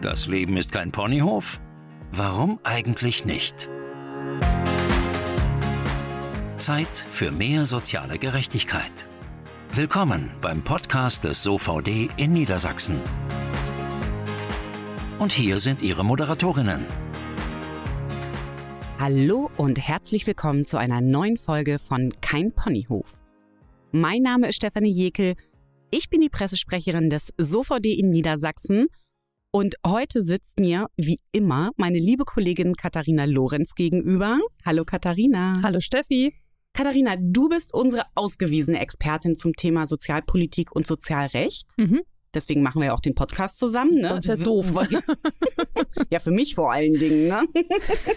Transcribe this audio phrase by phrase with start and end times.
[0.00, 1.60] Das Leben ist kein Ponyhof?
[2.10, 3.68] Warum eigentlich nicht?
[6.56, 9.06] Zeit für mehr soziale Gerechtigkeit.
[9.74, 12.98] Willkommen beim Podcast des SOVD in Niedersachsen.
[15.18, 16.86] Und hier sind Ihre Moderatorinnen.
[18.98, 23.18] Hallo und herzlich willkommen zu einer neuen Folge von Kein Ponyhof.
[23.92, 25.34] Mein Name ist Stefanie Jekel.
[25.90, 28.88] Ich bin die Pressesprecherin des SOVD in Niedersachsen
[29.52, 34.38] und heute sitzt mir, wie immer, meine liebe Kollegin Katharina Lorenz gegenüber.
[34.64, 35.60] Hallo Katharina.
[35.62, 36.34] Hallo Steffi.
[36.72, 41.66] Katharina, du bist unsere ausgewiesene Expertin zum Thema Sozialpolitik und Sozialrecht.
[41.78, 42.02] Mhm.
[42.32, 43.96] Deswegen machen wir ja auch den Podcast zusammen.
[43.96, 44.08] Ne?
[44.08, 44.72] Sonst wäre doof.
[46.10, 47.26] ja, für mich vor allen Dingen.
[47.26, 47.42] Ne?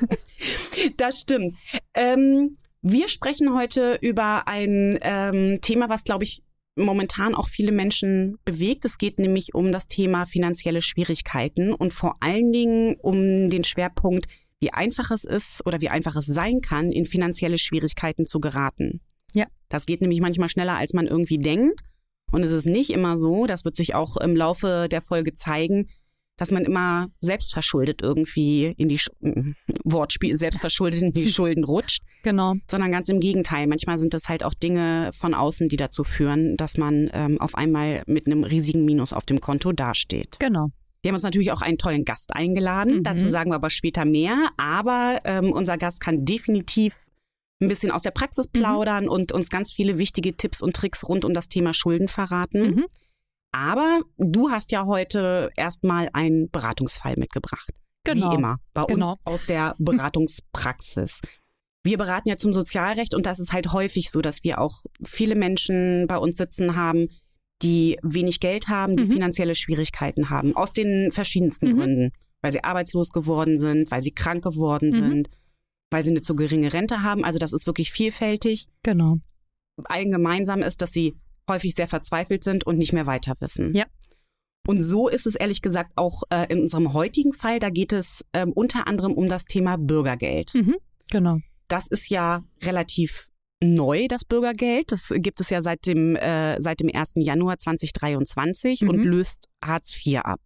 [0.97, 1.55] das stimmt.
[1.95, 6.43] Ähm, wir sprechen heute über ein ähm, Thema, was, glaube ich,
[6.75, 8.85] momentan auch viele Menschen bewegt.
[8.85, 14.27] Es geht nämlich um das Thema finanzielle Schwierigkeiten und vor allen Dingen um den Schwerpunkt,
[14.59, 19.01] wie einfach es ist oder wie einfach es sein kann, in finanzielle Schwierigkeiten zu geraten.
[19.33, 19.45] Ja.
[19.69, 21.81] Das geht nämlich manchmal schneller, als man irgendwie denkt.
[22.31, 25.89] Und es ist nicht immer so, das wird sich auch im Laufe der Folge zeigen,
[26.37, 29.09] dass man immer selbstverschuldet irgendwie in die Sch
[29.83, 32.01] Wortspiel selbstverschuldet in die Schulden rutscht.
[32.23, 32.55] Genau.
[32.67, 33.67] Sondern ganz im Gegenteil.
[33.67, 37.55] Manchmal sind das halt auch Dinge von außen, die dazu führen, dass man ähm, auf
[37.55, 40.39] einmal mit einem riesigen Minus auf dem Konto dasteht.
[40.39, 40.69] Genau.
[41.01, 42.99] Wir haben uns natürlich auch einen tollen Gast eingeladen.
[42.99, 43.03] Mhm.
[43.03, 44.49] Dazu sagen wir aber später mehr.
[44.57, 46.95] Aber ähm, unser Gast kann definitiv
[47.61, 48.59] ein bisschen aus der Praxis mhm.
[48.59, 49.09] plaudern mhm.
[49.09, 52.61] und uns ganz viele wichtige Tipps und Tricks rund um das Thema Schulden verraten.
[52.61, 52.85] Mhm.
[53.53, 57.71] Aber du hast ja heute erstmal einen Beratungsfall mitgebracht.
[58.03, 58.31] Genau.
[58.31, 58.57] Wie immer.
[58.73, 59.11] Bei genau.
[59.11, 61.21] uns aus der Beratungspraxis.
[61.85, 65.35] Wir beraten ja zum Sozialrecht und das ist halt häufig so, dass wir auch viele
[65.35, 67.09] Menschen bei uns sitzen haben,
[67.61, 69.11] die wenig Geld haben, die mhm.
[69.11, 71.77] finanzielle Schwierigkeiten haben, aus den verschiedensten mhm.
[71.77, 72.11] Gründen.
[72.41, 74.93] Weil sie arbeitslos geworden sind, weil sie krank geworden mhm.
[74.93, 75.29] sind,
[75.91, 77.23] weil sie eine zu geringe Rente haben.
[77.23, 78.67] Also das ist wirklich vielfältig.
[78.81, 79.19] Genau.
[79.85, 81.15] Allen gemeinsam ist, dass sie
[81.49, 83.73] häufig sehr verzweifelt sind und nicht mehr weiter wissen.
[83.75, 83.85] Ja.
[84.65, 87.59] Und so ist es ehrlich gesagt auch äh, in unserem heutigen Fall.
[87.59, 90.53] Da geht es ähm, unter anderem um das Thema Bürgergeld.
[90.53, 90.75] Mhm,
[91.11, 91.39] genau.
[91.67, 93.27] Das ist ja relativ
[93.61, 94.91] neu, das Bürgergeld.
[94.91, 97.13] Das gibt es ja seit dem, äh, seit dem 1.
[97.15, 98.89] Januar 2023 mhm.
[98.89, 100.41] und löst Hartz IV ab.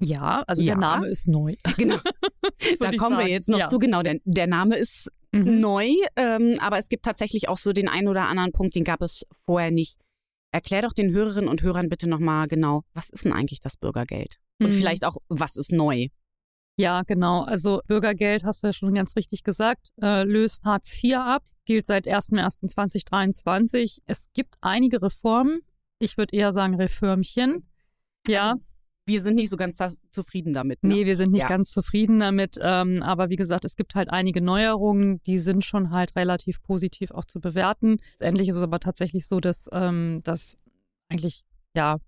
[0.00, 0.72] Ja, also ja.
[0.72, 1.54] der Name ist neu.
[1.76, 1.98] Genau.
[2.80, 3.66] da kommen wir jetzt noch ja.
[3.66, 3.78] zu.
[3.78, 5.60] Genau, der, der Name ist mhm.
[5.60, 9.02] neu, ähm, aber es gibt tatsächlich auch so den einen oder anderen Punkt, den gab
[9.02, 9.98] es vorher nicht.
[10.52, 14.36] Erklär doch den Hörerinnen und Hörern bitte nochmal genau, was ist denn eigentlich das Bürgergeld?
[14.60, 14.72] Und mhm.
[14.72, 16.08] vielleicht auch, was ist neu?
[16.76, 17.42] Ja, genau.
[17.42, 21.86] Also Bürgergeld, hast du ja schon ganz richtig gesagt, äh, löst Hartz IV ab, gilt
[21.86, 24.00] seit 1.1.2023.
[24.06, 25.60] Es gibt einige Reformen.
[25.98, 27.68] Ich würde eher sagen Reformchen.
[28.26, 28.56] Ja.
[29.04, 30.84] Wir sind nicht so ganz zufrieden damit.
[30.84, 30.94] Ne?
[30.94, 31.48] Nee, wir sind nicht ja.
[31.48, 32.56] ganz zufrieden damit.
[32.62, 37.10] Ähm, aber wie gesagt, es gibt halt einige Neuerungen, die sind schon halt relativ positiv
[37.10, 37.96] auch zu bewerten.
[38.12, 40.56] Letztendlich ist es aber tatsächlich so, dass ähm, das
[41.08, 41.42] eigentlich,
[41.74, 41.98] ja,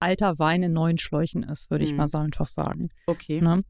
[0.00, 1.98] alter Wein in neuen Schläuchen ist, würde ich mhm.
[1.98, 2.88] mal so einfach sagen.
[3.06, 3.40] Okay.
[3.40, 3.62] Ne?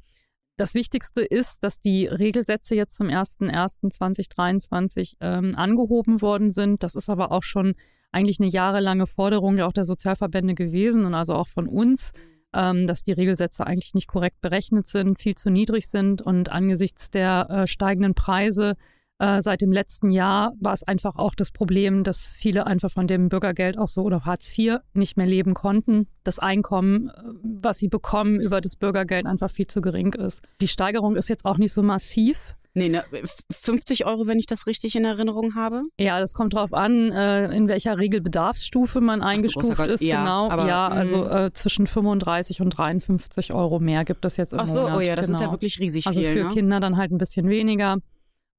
[0.56, 6.82] Das Wichtigste ist, dass die Regelsätze jetzt zum 01.01.2023 ähm, angehoben worden sind.
[6.82, 7.74] Das ist aber auch schon
[8.12, 12.12] eigentlich eine jahrelange Forderung ja auch der Sozialverbände gewesen und also auch von uns
[12.54, 17.10] ähm, dass die Regelsätze eigentlich nicht korrekt berechnet sind, viel zu niedrig sind und angesichts
[17.10, 18.76] der äh, steigenden Preise
[19.18, 23.06] äh, seit dem letzten Jahr war es einfach auch das Problem, dass viele einfach von
[23.06, 26.08] dem Bürgergeld auch so oder Hartz IV nicht mehr leben konnten.
[26.24, 30.42] Das Einkommen, äh, was sie bekommen über das Bürgergeld, einfach viel zu gering ist.
[30.60, 32.56] Die Steigerung ist jetzt auch nicht so massiv.
[32.76, 33.04] Nee, ne,
[33.52, 35.82] 50 Euro, wenn ich das richtig in Erinnerung habe.
[35.98, 40.02] Ja, das kommt drauf an, äh, in welcher Regelbedarfsstufe man eingestuft Ach, ist.
[40.02, 40.50] Ja, genau.
[40.50, 40.96] Aber, ja, mhm.
[40.96, 44.96] also äh, zwischen 35 und 53 Euro mehr gibt es jetzt im Ach so, Monat.
[44.96, 45.38] oh ja, das genau.
[45.38, 46.28] ist ja wirklich riesig also viel.
[46.28, 46.52] Also für ne?
[46.52, 47.98] Kinder dann halt ein bisschen weniger.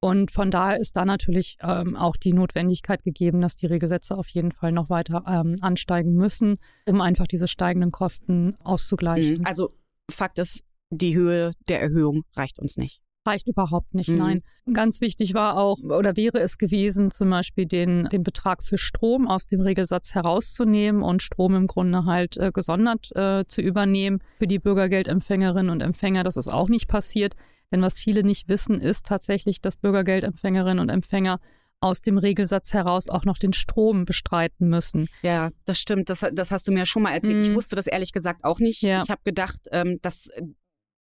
[0.01, 4.27] Und von daher ist da natürlich ähm, auch die Notwendigkeit gegeben, dass die Regelsätze auf
[4.29, 6.55] jeden Fall noch weiter ähm, ansteigen müssen,
[6.85, 9.39] um einfach diese steigenden Kosten auszugleichen.
[9.39, 9.45] Mhm.
[9.45, 9.71] Also
[10.11, 14.09] Fakt ist, die Höhe der Erhöhung reicht uns nicht reicht überhaupt nicht.
[14.09, 14.15] Mhm.
[14.15, 14.41] Nein.
[14.73, 19.27] Ganz wichtig war auch oder wäre es gewesen, zum Beispiel den, den Betrag für Strom
[19.27, 24.47] aus dem Regelsatz herauszunehmen und Strom im Grunde halt äh, gesondert äh, zu übernehmen für
[24.47, 26.23] die Bürgergeldempfängerinnen und Empfänger.
[26.23, 27.35] Das ist auch nicht passiert.
[27.71, 31.39] Denn was viele nicht wissen, ist tatsächlich, dass Bürgergeldempfängerinnen und Empfänger
[31.81, 35.07] aus dem Regelsatz heraus auch noch den Strom bestreiten müssen.
[35.21, 36.09] Ja, das stimmt.
[36.09, 37.37] Das, das hast du mir schon mal erzählt.
[37.37, 37.41] Mm.
[37.41, 37.55] Ich mhm.
[37.55, 38.81] wusste das ehrlich gesagt auch nicht.
[38.81, 39.03] Ja.
[39.03, 40.29] Ich habe gedacht, ähm, das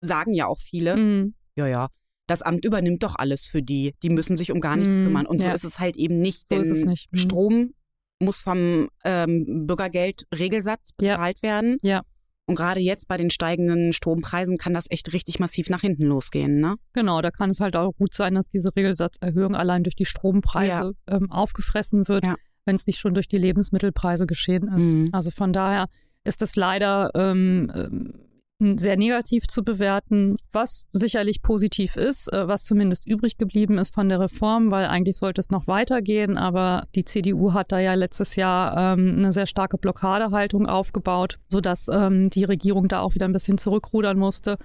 [0.01, 0.95] sagen ja auch viele.
[0.95, 1.33] Mm.
[1.55, 1.89] Ja, ja
[2.29, 3.95] das Amt übernimmt doch alles für die.
[4.03, 5.25] Die müssen sich um gar nichts mm, kümmern.
[5.25, 5.49] Und ja.
[5.49, 6.51] so ist es halt eben nicht.
[6.51, 7.11] Denn so nicht.
[7.11, 7.17] Mm.
[7.17, 7.73] Strom
[8.19, 11.43] muss vom ähm, Bürgergeldregelsatz bezahlt ja.
[11.43, 11.77] werden.
[11.81, 12.03] Ja.
[12.49, 16.59] Und gerade jetzt bei den steigenden Strompreisen kann das echt richtig massiv nach hinten losgehen,
[16.59, 16.77] ne?
[16.93, 20.95] Genau, da kann es halt auch gut sein, dass diese Regelsatzerhöhung allein durch die Strompreise
[21.07, 21.15] ja.
[21.15, 22.37] ähm, aufgefressen wird, ja.
[22.65, 24.95] wenn es nicht schon durch die Lebensmittelpreise geschehen ist.
[24.95, 25.09] Mhm.
[25.11, 25.89] Also von daher
[26.23, 28.13] ist es leider ähm, ähm
[28.59, 34.09] sehr negativ zu bewerten, was sicherlich positiv ist, äh, was zumindest übrig geblieben ist von
[34.09, 38.35] der Reform, weil eigentlich sollte es noch weitergehen, aber die CDU hat da ja letztes
[38.35, 43.31] Jahr ähm, eine sehr starke Blockadehaltung aufgebaut, sodass ähm, die Regierung da auch wieder ein
[43.31, 44.57] bisschen zurückrudern musste.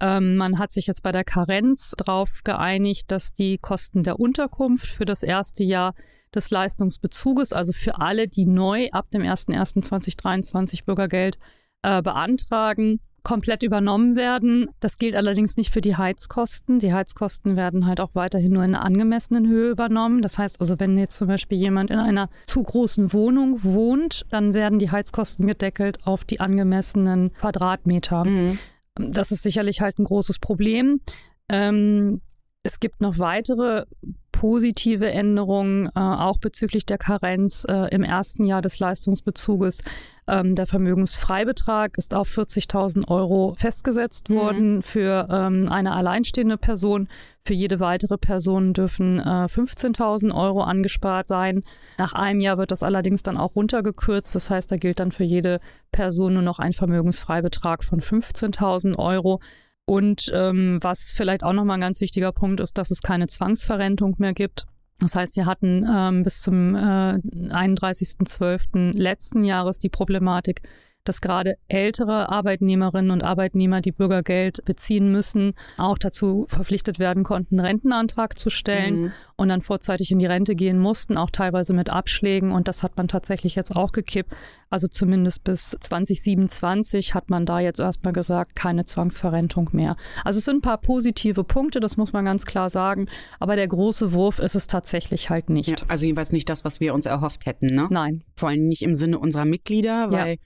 [0.00, 4.86] Ähm, man hat sich jetzt bei der Karenz darauf geeinigt, dass die Kosten der Unterkunft
[4.86, 5.94] für das erste Jahr
[6.34, 11.38] des Leistungsbezuges, also für alle, die neu ab dem 01.01.2023 Bürgergeld
[11.82, 14.68] äh, beantragen, komplett übernommen werden.
[14.80, 16.78] Das gilt allerdings nicht für die Heizkosten.
[16.78, 20.22] Die Heizkosten werden halt auch weiterhin nur in einer angemessenen Höhe übernommen.
[20.22, 24.54] Das heißt also, wenn jetzt zum Beispiel jemand in einer zu großen Wohnung wohnt, dann
[24.54, 28.24] werden die Heizkosten gedeckelt auf die angemessenen Quadratmeter.
[28.24, 28.58] Mhm.
[28.96, 31.00] Das ist sicherlich halt ein großes Problem.
[31.48, 32.20] Ähm,
[32.62, 33.84] es gibt noch weitere
[34.42, 39.84] positive Änderungen, äh, auch bezüglich der Karenz äh, im ersten Jahr des Leistungsbezuges.
[40.26, 44.34] Ähm, der Vermögensfreibetrag ist auf 40.000 Euro festgesetzt mhm.
[44.34, 47.06] worden für ähm, eine alleinstehende Person.
[47.44, 51.62] Für jede weitere Person dürfen äh, 15.000 Euro angespart sein.
[51.96, 54.34] Nach einem Jahr wird das allerdings dann auch runtergekürzt.
[54.34, 55.60] Das heißt, da gilt dann für jede
[55.92, 59.38] Person nur noch ein Vermögensfreibetrag von 15.000 Euro.
[59.84, 64.16] Und ähm, was vielleicht auch nochmal ein ganz wichtiger Punkt ist, dass es keine Zwangsverrentung
[64.18, 64.66] mehr gibt.
[65.00, 68.96] Das heißt, wir hatten ähm, bis zum äh, 31.12.
[68.96, 70.62] letzten Jahres die Problematik,
[71.04, 77.58] dass gerade ältere Arbeitnehmerinnen und Arbeitnehmer, die Bürgergeld beziehen müssen, auch dazu verpflichtet werden konnten,
[77.58, 79.12] einen Rentenantrag zu stellen mhm.
[79.36, 82.52] und dann vorzeitig in die Rente gehen mussten, auch teilweise mit Abschlägen.
[82.52, 84.32] Und das hat man tatsächlich jetzt auch gekippt.
[84.70, 89.96] Also zumindest bis 2027 hat man da jetzt erstmal gesagt, keine Zwangsverrentung mehr.
[90.24, 93.06] Also es sind ein paar positive Punkte, das muss man ganz klar sagen.
[93.40, 95.80] Aber der große Wurf ist es tatsächlich halt nicht.
[95.80, 97.88] Ja, also jedenfalls nicht das, was wir uns erhofft hätten, ne?
[97.90, 98.22] Nein.
[98.36, 100.36] Vor allem nicht im Sinne unserer Mitglieder, weil ja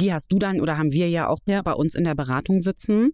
[0.00, 1.62] die hast du dann oder haben wir ja auch ja.
[1.62, 3.12] bei uns in der Beratung sitzen.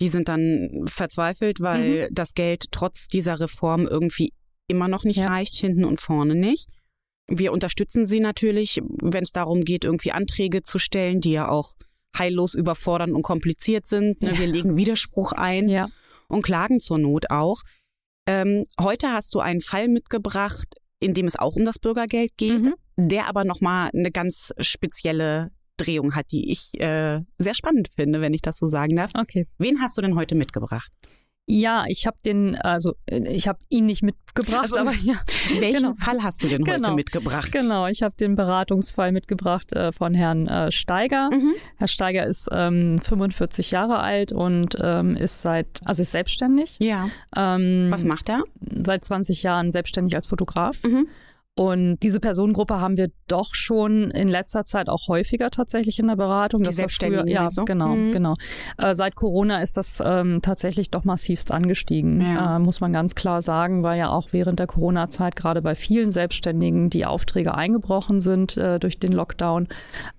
[0.00, 2.14] Die sind dann verzweifelt, weil mhm.
[2.14, 4.32] das Geld trotz dieser Reform irgendwie
[4.66, 5.28] immer noch nicht ja.
[5.28, 6.68] reicht, hinten und vorne nicht.
[7.26, 11.74] Wir unterstützen sie natürlich, wenn es darum geht, irgendwie Anträge zu stellen, die ja auch
[12.16, 14.20] heillos überfordernd und kompliziert sind.
[14.22, 14.32] Ne?
[14.32, 14.38] Ja.
[14.38, 15.88] Wir legen Widerspruch ein ja.
[16.28, 17.62] und klagen zur Not auch.
[18.26, 22.62] Ähm, heute hast du einen Fall mitgebracht, in dem es auch um das Bürgergeld geht,
[22.62, 22.74] mhm.
[22.96, 28.34] der aber nochmal eine ganz spezielle Drehung hat, die ich äh, sehr spannend finde, wenn
[28.34, 29.10] ich das so sagen darf.
[29.14, 29.46] Okay.
[29.58, 30.92] Wen hast du denn heute mitgebracht?
[31.46, 35.14] Ja, ich habe den, also äh, ich habe ihn nicht mitgebracht, also, aber ja.
[35.58, 35.94] Welchen genau.
[35.94, 36.88] Fall hast du denn genau.
[36.88, 37.52] heute mitgebracht?
[37.52, 41.30] Genau, ich habe den Beratungsfall mitgebracht äh, von Herrn äh, Steiger.
[41.30, 41.52] Mhm.
[41.76, 46.76] Herr Steiger ist ähm, 45 Jahre alt und ähm, ist seit, also ist selbstständig.
[46.80, 47.10] Ja.
[47.36, 48.42] Ähm, Was macht er?
[48.60, 50.82] Seit 20 Jahren selbstständig als Fotograf.
[50.82, 51.08] Mhm.
[51.56, 56.16] Und diese Personengruppe haben wir doch schon in letzter Zeit auch häufiger tatsächlich in der
[56.16, 56.60] Beratung.
[56.60, 57.64] Die das Selbstständigen ja, so?
[57.64, 58.10] genau, mhm.
[58.10, 58.34] genau.
[58.76, 62.56] Äh, seit Corona ist das ähm, tatsächlich doch massivst angestiegen, ja.
[62.56, 66.10] äh, muss man ganz klar sagen, weil ja auch während der Corona-Zeit gerade bei vielen
[66.10, 69.68] Selbstständigen die Aufträge eingebrochen sind äh, durch den Lockdown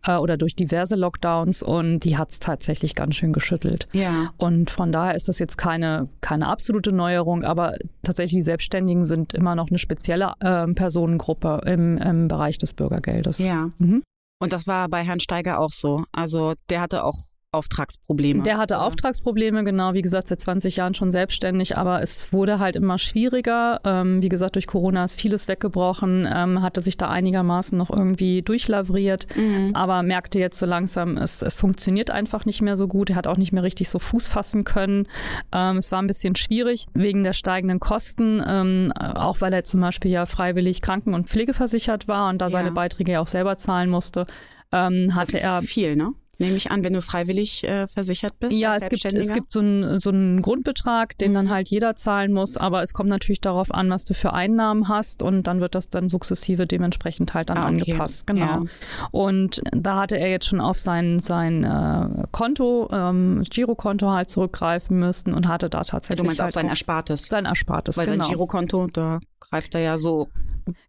[0.08, 3.88] äh, oder durch diverse Lockdowns und die hat es tatsächlich ganz schön geschüttelt.
[3.92, 4.30] Ja.
[4.38, 9.34] Und von daher ist das jetzt keine, keine absolute Neuerung, aber tatsächlich die Selbstständigen sind
[9.34, 13.40] immer noch eine spezielle äh, Personengruppe Gruppe im, im Bereich des Bürgergeldes.
[13.40, 13.72] Ja.
[13.80, 14.04] Mhm.
[14.40, 16.04] Und das war bei Herrn Steiger auch so.
[16.12, 17.16] Also der hatte auch
[17.56, 18.44] Auftragsprobleme.
[18.44, 22.76] Der hatte Auftragsprobleme, genau, wie gesagt, seit 20 Jahren schon selbstständig, aber es wurde halt
[22.76, 23.82] immer schwieriger.
[23.84, 28.42] Ähm, wie gesagt, durch Corona ist vieles weggebrochen, ähm, hatte sich da einigermaßen noch irgendwie
[28.42, 29.72] durchlavriert, mhm.
[29.74, 33.10] aber merkte jetzt so langsam, es, es funktioniert einfach nicht mehr so gut.
[33.10, 35.08] Er hat auch nicht mehr richtig so Fuß fassen können.
[35.52, 39.82] Ähm, es war ein bisschen schwierig wegen der steigenden Kosten, ähm, auch weil er zum
[39.82, 42.52] Beispiel ja freiwillig kranken- und pflegeversichert war und da ja.
[42.52, 44.26] seine Beiträge ja auch selber zahlen musste.
[44.72, 46.14] Ähm, hatte das ist er viel, ne?
[46.38, 48.54] Nehme ich an, wenn du freiwillig äh, versichert bist?
[48.54, 51.36] Ja, es gibt, es gibt so einen, so einen Grundbetrag, den mhm.
[51.36, 54.90] dann halt jeder zahlen muss, aber es kommt natürlich darauf an, was du für Einnahmen
[54.90, 57.92] hast und dann wird das dann sukzessive dementsprechend halt dann ah, okay.
[57.92, 58.28] angepasst.
[58.28, 58.46] Genau.
[58.46, 58.64] Ja.
[59.12, 65.00] Und da hatte er jetzt schon auf sein, sein äh, Konto, ähm, Girokonto halt zurückgreifen
[65.00, 66.18] müssen und hatte da tatsächlich.
[66.18, 67.26] Du meinst halt auf sein Erspartes?
[67.26, 68.24] Sein Erspartes, Weil genau.
[68.24, 70.28] sein Girokonto, da greift er ja so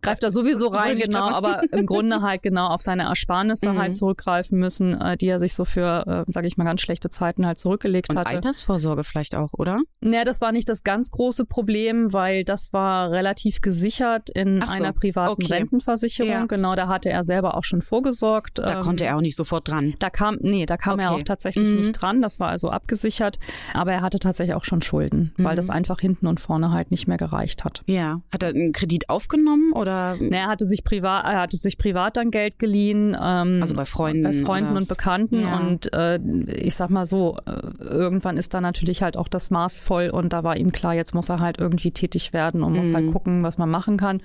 [0.03, 3.79] greift da sowieso rein, genau, aber im Grunde halt genau auf seine Ersparnisse mhm.
[3.79, 7.11] halt zurückgreifen müssen, äh, die er sich so für, äh, sage ich mal, ganz schlechte
[7.11, 8.31] Zeiten halt zurückgelegt Und hatte.
[8.31, 9.81] Altersvorsorge vielleicht auch, oder?
[10.01, 14.75] Naja, das war nicht das ganz große Problem, weil das war relativ gesichert in so,
[14.75, 15.53] einer privaten okay.
[15.53, 16.31] Rentenversicherung.
[16.31, 16.47] Ja.
[16.47, 18.59] Genau, da hatte er selber auch schon vorgesorgt.
[18.59, 19.95] Da ähm, konnte er auch nicht sofort dran.
[19.99, 21.03] Da kam, nee, da kam okay.
[21.03, 21.77] er auch tatsächlich mhm.
[21.77, 22.23] nicht dran.
[22.23, 23.39] Das war also abgesichert.
[23.75, 25.45] Aber er hatte tatsächlich auch schon Schulden, mhm.
[25.45, 27.83] weil das einfach hinten und vorne halt nicht mehr gereicht hat.
[27.87, 28.21] Ja.
[28.33, 30.17] Hat er einen Kredit aufgenommen oder?
[30.17, 33.17] Nee, er hatte sich privat, er hatte sich privat dann Geld geliehen.
[33.21, 34.23] Ähm, also bei Freunden.
[34.23, 34.81] Bei Freunden oder?
[34.81, 35.43] und Bekannten.
[35.43, 35.59] Ja.
[35.59, 36.19] Und äh,
[36.51, 40.33] ich sag mal so, äh, irgendwann ist da natürlich halt auch das Maß voll und
[40.33, 42.79] da war ihm klar, jetzt muss er halt irgendwie tätig werden und mhm.
[42.79, 43.13] muss halt mhm.
[43.13, 44.23] gucken, was man machen kann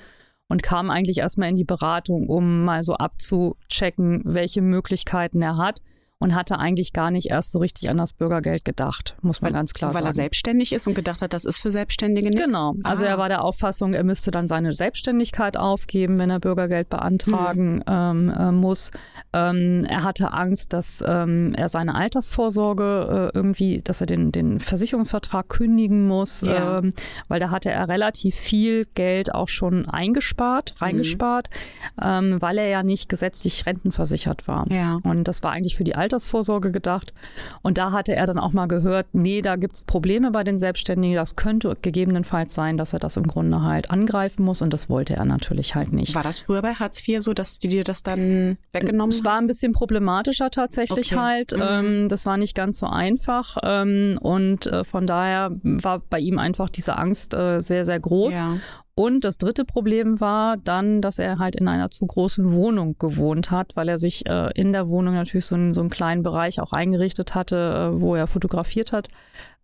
[0.48, 5.82] und kam eigentlich erstmal in die Beratung, um mal so abzuchecken, welche Möglichkeiten er hat
[6.22, 9.60] und hatte eigentlich gar nicht erst so richtig an das Bürgergeld gedacht, muss man weil,
[9.60, 10.06] ganz klar weil sagen.
[10.06, 12.46] Weil er selbstständig ist und gedacht hat, das ist für Selbstständige nichts?
[12.46, 12.76] Genau.
[12.84, 13.08] Also ah.
[13.08, 17.84] er war der Auffassung, er müsste dann seine Selbstständigkeit aufgeben, wenn er Bürgergeld beantragen mhm.
[17.88, 18.92] ähm, äh, muss.
[19.34, 24.60] Ähm, er hatte Angst, dass ähm, er seine Altersvorsorge äh, irgendwie, dass er den, den
[24.60, 26.78] Versicherungsvertrag kündigen muss, ja.
[26.78, 26.94] Ähm,
[27.30, 31.50] weil da hatte er relativ viel Geld auch schon eingespart, reingespart,
[31.98, 32.40] mhm.
[32.40, 34.72] weil er ja nicht gesetzlich rentenversichert war.
[34.72, 35.00] Ja.
[35.02, 37.14] Und das war eigentlich für die Altersvorsorge Altersvorsorge gedacht.
[37.62, 40.58] Und da hatte er dann auch mal gehört, nee, da gibt es Probleme bei den
[40.58, 41.16] Selbstständigen.
[41.16, 44.62] Das könnte gegebenenfalls sein, dass er das im Grunde halt angreifen muss.
[44.62, 46.14] Und das wollte er natürlich halt nicht.
[46.16, 49.10] War das früher bei Hartz IV so, dass die dir das dann weggenommen haben?
[49.10, 51.22] Es war ein bisschen problematischer tatsächlich okay.
[51.22, 51.52] halt.
[51.54, 51.62] Mhm.
[51.62, 53.58] Ähm, das war nicht ganz so einfach.
[53.64, 58.38] Ähm, und äh, von daher war bei ihm einfach diese Angst äh, sehr, sehr groß.
[58.38, 58.58] Ja.
[58.94, 63.50] Und das dritte Problem war dann, dass er halt in einer zu großen Wohnung gewohnt
[63.50, 66.60] hat, weil er sich äh, in der Wohnung natürlich so, einen, so einen kleinen Bereich
[66.60, 69.08] auch eingerichtet hatte, äh, wo er fotografiert hat.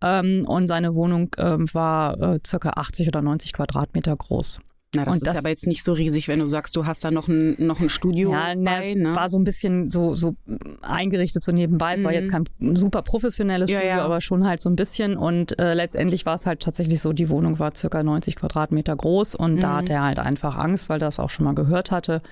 [0.02, 4.60] Ähm, und seine Wohnung äh, war circa 80 oder 90 Quadratmeter groß.
[4.94, 7.04] Na, das und ist das, aber jetzt nicht so riesig, wenn du sagst, du hast
[7.04, 8.32] da noch ein, noch ein Studio.
[8.32, 9.14] Ja, bei, ne?
[9.14, 10.34] war so ein bisschen so, so
[10.80, 11.94] eingerichtet so nebenbei.
[11.94, 12.06] Es mhm.
[12.06, 12.44] war jetzt mhm.
[12.58, 14.04] kein super professionelles ja, Studio, ja.
[14.04, 15.18] aber schon halt so ein bisschen.
[15.18, 19.34] Und äh, letztendlich war es halt tatsächlich so, die Wohnung war circa 90 Quadratmeter groß
[19.34, 19.60] und mhm.
[19.60, 22.22] da hatte er halt einfach Angst, weil er das auch schon mal gehört hatte.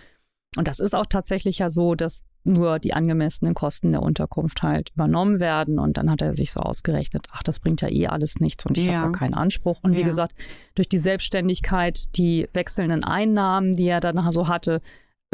[0.56, 4.90] Und das ist auch tatsächlich ja so, dass nur die angemessenen Kosten der Unterkunft halt
[4.94, 5.78] übernommen werden.
[5.78, 8.78] Und dann hat er sich so ausgerechnet, ach, das bringt ja eh alles nichts und
[8.78, 9.02] ich ja.
[9.02, 9.80] habe keinen Anspruch.
[9.82, 10.06] Und wie ja.
[10.06, 10.34] gesagt,
[10.74, 14.80] durch die Selbstständigkeit, die wechselnden Einnahmen, die er dann so hatte,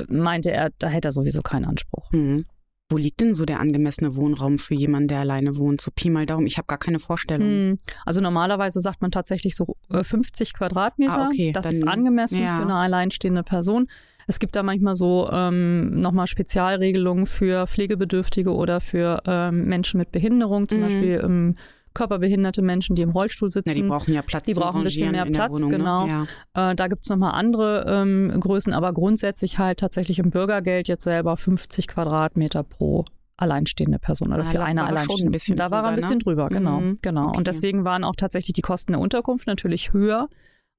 [0.09, 2.11] meinte er, da hätte er sowieso keinen Anspruch.
[2.12, 2.47] Mhm.
[2.92, 5.81] Wo liegt denn so der angemessene Wohnraum für jemanden, der alleine wohnt?
[5.81, 6.47] So Pi mal Daumen.
[6.47, 7.49] Ich habe gar keine Vorstellung.
[7.49, 7.78] Hm.
[8.04, 11.23] Also normalerweise sagt man tatsächlich so 50 äh, Quadratmeter.
[11.23, 11.52] Ah, okay.
[11.52, 12.57] Das dann, ist angemessen ja.
[12.57, 13.88] für eine alleinstehende Person.
[14.26, 20.12] Es gibt da manchmal so ähm, nochmal Spezialregelungen für Pflegebedürftige oder für ähm, Menschen mit
[20.12, 20.85] Behinderung, zum mhm.
[20.85, 21.57] Beispiel ähm,
[21.95, 23.69] körperbehinderte Menschen, die im Rollstuhl sitzen.
[23.69, 24.45] Ja, die brauchen ja Platz.
[24.45, 25.79] Die brauchen ein bisschen mehr Platz, Wohnung, ne?
[25.79, 26.07] genau.
[26.07, 26.26] Ne?
[26.55, 26.71] Ja.
[26.71, 31.05] Äh, da gibt es nochmal andere ähm, Größen, aber grundsätzlich halt tatsächlich im Bürgergeld jetzt
[31.05, 33.05] selber 50 Quadratmeter pro
[33.37, 35.38] alleinstehende Person oder ja, für eine alleinstehende.
[35.38, 36.19] Ein da war er ein bisschen ne?
[36.19, 36.99] drüber, genau, mhm.
[37.02, 37.29] genau.
[37.29, 37.38] Okay.
[37.38, 40.29] Und deswegen waren auch tatsächlich die Kosten der Unterkunft natürlich höher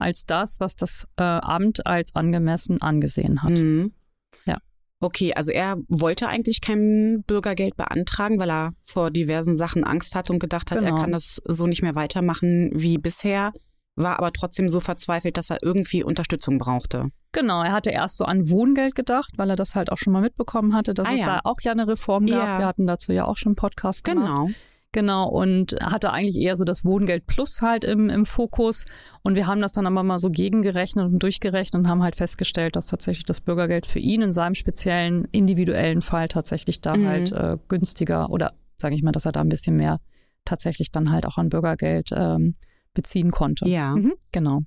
[0.03, 3.51] als das, was das äh, Amt als angemessen angesehen hat.
[3.51, 3.93] Mhm.
[4.45, 4.57] Ja.
[4.99, 10.29] Okay, also er wollte eigentlich kein Bürgergeld beantragen, weil er vor diversen Sachen Angst hat
[10.29, 10.95] und gedacht hat, genau.
[10.95, 13.51] er kann das so nicht mehr weitermachen wie bisher,
[13.95, 17.09] war aber trotzdem so verzweifelt, dass er irgendwie Unterstützung brauchte.
[17.31, 20.21] Genau, er hatte erst so an Wohngeld gedacht, weil er das halt auch schon mal
[20.21, 21.25] mitbekommen hatte, dass ah, es ja.
[21.25, 22.45] da auch ja eine Reform gab.
[22.45, 22.59] Ja.
[22.59, 24.27] Wir hatten dazu ja auch schon einen Podcast gemacht.
[24.27, 24.49] Genau.
[24.93, 28.85] Genau, und hatte eigentlich eher so das Wohngeld Plus halt im, im Fokus.
[29.23, 32.75] Und wir haben das dann aber mal so gegengerechnet und durchgerechnet und haben halt festgestellt,
[32.75, 37.07] dass tatsächlich das Bürgergeld für ihn in seinem speziellen individuellen Fall tatsächlich da mhm.
[37.07, 39.99] halt äh, günstiger oder sage ich mal, dass er da ein bisschen mehr
[40.45, 42.55] tatsächlich dann halt auch an Bürgergeld ähm,
[42.93, 43.67] beziehen konnte.
[43.67, 43.95] Ja.
[43.95, 44.61] Mhm, genau.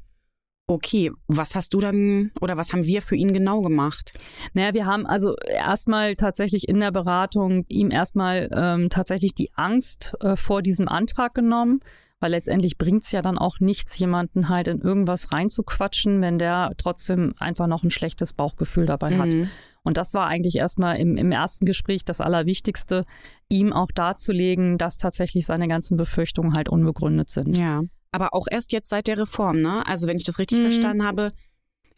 [0.69, 4.11] Okay, was hast du dann oder was haben wir für ihn genau gemacht?
[4.53, 10.15] Naja, wir haben also erstmal tatsächlich in der Beratung ihm erstmal ähm, tatsächlich die Angst
[10.21, 11.81] äh, vor diesem Antrag genommen,
[12.19, 16.73] weil letztendlich bringt es ja dann auch nichts, jemanden halt in irgendwas reinzuquatschen, wenn der
[16.79, 19.23] trotzdem einfach noch ein schlechtes Bauchgefühl dabei mhm.
[19.23, 19.49] hat.
[19.85, 23.05] Und das war eigentlich erstmal im, im ersten Gespräch das Allerwichtigste,
[23.49, 27.57] ihm auch darzulegen, dass tatsächlich seine ganzen Befürchtungen halt unbegründet sind.
[27.57, 27.83] Ja
[28.17, 29.87] aber auch erst jetzt seit der Reform, ne?
[29.87, 30.63] Also wenn ich das richtig mhm.
[30.63, 31.33] verstanden habe,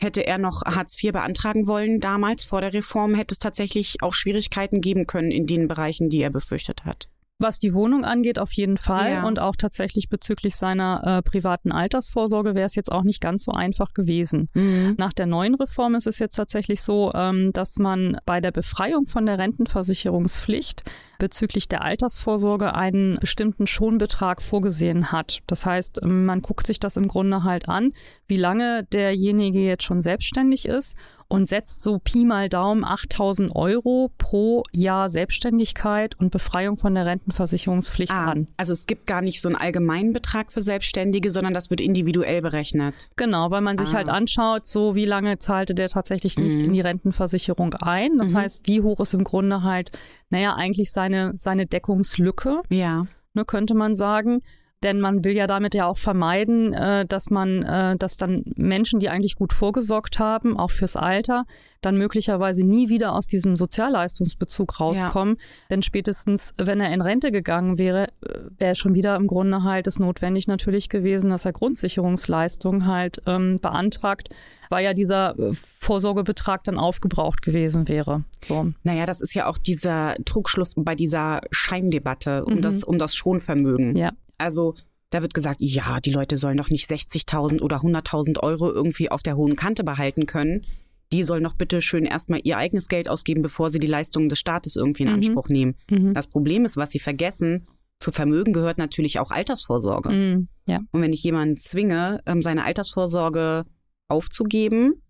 [0.00, 4.14] hätte er noch Hartz IV beantragen wollen damals vor der Reform, hätte es tatsächlich auch
[4.14, 7.08] Schwierigkeiten geben können in den Bereichen, die er befürchtet hat.
[7.40, 9.12] Was die Wohnung angeht, auf jeden Fall.
[9.12, 9.24] Ja.
[9.24, 13.52] Und auch tatsächlich bezüglich seiner äh, privaten Altersvorsorge wäre es jetzt auch nicht ganz so
[13.52, 14.48] einfach gewesen.
[14.54, 14.96] Mhm.
[14.98, 19.06] Nach der neuen Reform ist es jetzt tatsächlich so, ähm, dass man bei der Befreiung
[19.06, 20.82] von der Rentenversicherungspflicht
[21.18, 25.40] bezüglich der Altersvorsorge einen bestimmten Schonbetrag vorgesehen hat.
[25.46, 27.92] Das heißt, man guckt sich das im Grunde halt an,
[28.26, 30.96] wie lange derjenige jetzt schon selbstständig ist
[31.30, 37.04] und setzt so Pi mal Daumen 8000 Euro pro Jahr Selbstständigkeit und Befreiung von der
[37.04, 38.48] Rentenversicherungspflicht Ah, an.
[38.56, 42.40] also es gibt gar nicht so einen allgemeinen Betrag für Selbstständige, sondern das wird individuell
[42.40, 42.94] berechnet.
[43.16, 43.94] Genau, weil man sich Ah.
[43.94, 46.64] halt anschaut, so wie lange zahlte der tatsächlich nicht Mhm.
[46.68, 48.16] in die Rentenversicherung ein.
[48.18, 48.36] Das Mhm.
[48.38, 49.90] heißt, wie hoch ist im Grunde halt,
[50.30, 53.06] naja, eigentlich seine, seine Deckungslücke, Ja.
[53.34, 54.40] ne, könnte man sagen.
[54.84, 59.00] Denn man will ja damit ja auch vermeiden, äh, dass man, äh, dass dann Menschen,
[59.00, 61.44] die eigentlich gut vorgesorgt haben, auch fürs Alter,
[61.80, 65.36] dann möglicherweise nie wieder aus diesem Sozialleistungsbezug rauskommen.
[65.70, 69.86] Denn spätestens, wenn er in Rente gegangen wäre, äh, wäre schon wieder im Grunde halt
[69.88, 74.28] es notwendig natürlich gewesen, dass er Grundsicherungsleistungen halt ähm, beantragt,
[74.70, 78.24] weil ja dieser äh, Vorsorgebetrag dann aufgebraucht gewesen wäre.
[78.46, 78.72] So.
[78.84, 82.62] Naja, das ist ja auch dieser Trugschluss bei dieser Scheindebatte um, Mhm.
[82.62, 83.96] das, um das Schonvermögen.
[83.96, 84.12] Ja.
[84.38, 84.74] Also
[85.10, 89.22] da wird gesagt, ja, die Leute sollen doch nicht 60.000 oder 100.000 Euro irgendwie auf
[89.22, 90.64] der hohen Kante behalten können.
[91.12, 94.38] Die sollen doch bitte schön erstmal ihr eigenes Geld ausgeben, bevor sie die Leistungen des
[94.38, 95.14] Staates irgendwie in Mhm.
[95.14, 95.74] Anspruch nehmen.
[95.90, 96.12] Mhm.
[96.12, 97.66] Das Problem ist, was sie vergessen,
[97.98, 100.10] zu Vermögen gehört natürlich auch Altersvorsorge.
[100.10, 100.48] Mhm.
[100.66, 100.80] Ja.
[100.92, 103.64] Und wenn ich jemanden zwinge, ähm, seine Altersvorsorge
[104.08, 105.02] aufzugeben,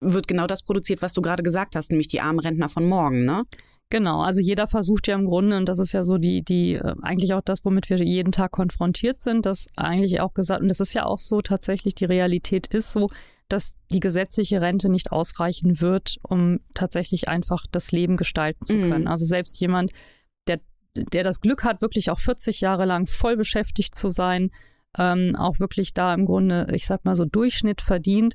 [0.00, 3.24] wird genau das produziert, was du gerade gesagt hast, nämlich die armen Rentner von morgen,
[3.24, 3.44] ne?
[3.90, 6.94] Genau, also jeder versucht ja im Grunde, und das ist ja so die, die, äh,
[7.02, 10.80] eigentlich auch das, womit wir jeden Tag konfrontiert sind, dass eigentlich auch gesagt, und das
[10.80, 13.08] ist ja auch so tatsächlich, die Realität ist so,
[13.48, 18.90] dass die gesetzliche Rente nicht ausreichen wird, um tatsächlich einfach das Leben gestalten zu Mhm.
[18.90, 19.08] können.
[19.08, 19.92] Also selbst jemand,
[20.46, 20.60] der,
[20.94, 24.50] der das Glück hat, wirklich auch 40 Jahre lang voll beschäftigt zu sein,
[24.98, 28.34] ähm, auch wirklich da im Grunde, ich sag mal so Durchschnitt verdient,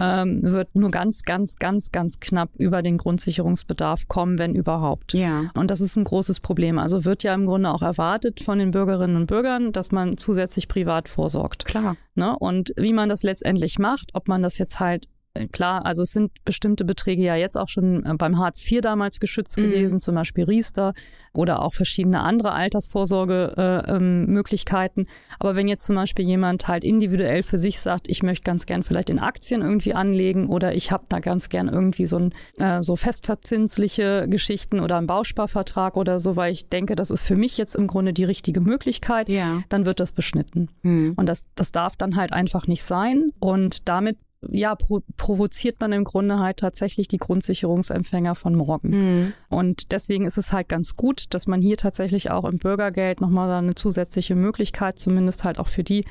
[0.00, 5.12] ähm, wird nur ganz, ganz, ganz, ganz knapp über den Grundsicherungsbedarf kommen, wenn überhaupt.
[5.12, 5.50] Ja.
[5.54, 6.78] Und das ist ein großes Problem.
[6.78, 10.68] Also wird ja im Grunde auch erwartet von den Bürgerinnen und Bürgern, dass man zusätzlich
[10.68, 11.64] privat vorsorgt.
[11.64, 11.96] Klar.
[12.14, 12.36] Ne?
[12.38, 15.08] Und wie man das letztendlich macht, ob man das jetzt halt
[15.50, 19.18] Klar, also es sind bestimmte Beträge ja jetzt auch schon äh, beim Hartz IV damals
[19.18, 19.62] geschützt Mhm.
[19.62, 20.94] gewesen, zum Beispiel Riester
[21.32, 23.86] oder auch verschiedene andere Altersvorsorgemöglichkeiten.
[23.90, 25.06] Äh, ähm, Möglichkeiten.
[25.40, 28.82] Aber wenn jetzt zum Beispiel jemand halt individuell für sich sagt, ich möchte ganz gern
[28.84, 32.82] vielleicht in Aktien irgendwie anlegen oder ich habe da ganz gern irgendwie so ein äh,
[32.82, 37.58] so festverzinsliche Geschichten oder einen Bausparvertrag oder so, weil ich denke, das ist für mich
[37.58, 39.62] jetzt im Grunde die richtige Möglichkeit, Ja.
[39.68, 40.68] dann wird das beschnitten.
[40.82, 41.14] Hm.
[41.16, 43.30] Und das, das darf dann halt einfach nicht sein.
[43.40, 44.18] Und damit
[44.50, 48.92] ja, pro provoziert man im Grunde halt tatsächlich die Grundsicherungsempfänger von morgen.
[48.92, 49.32] Hm.
[49.48, 53.50] Und deswegen ist es halt ganz gut, dass man hier tatsächlich auch im Bürgergeld nochmal
[53.50, 56.04] eine zusätzliche Möglichkeit, zumindest halt auch für die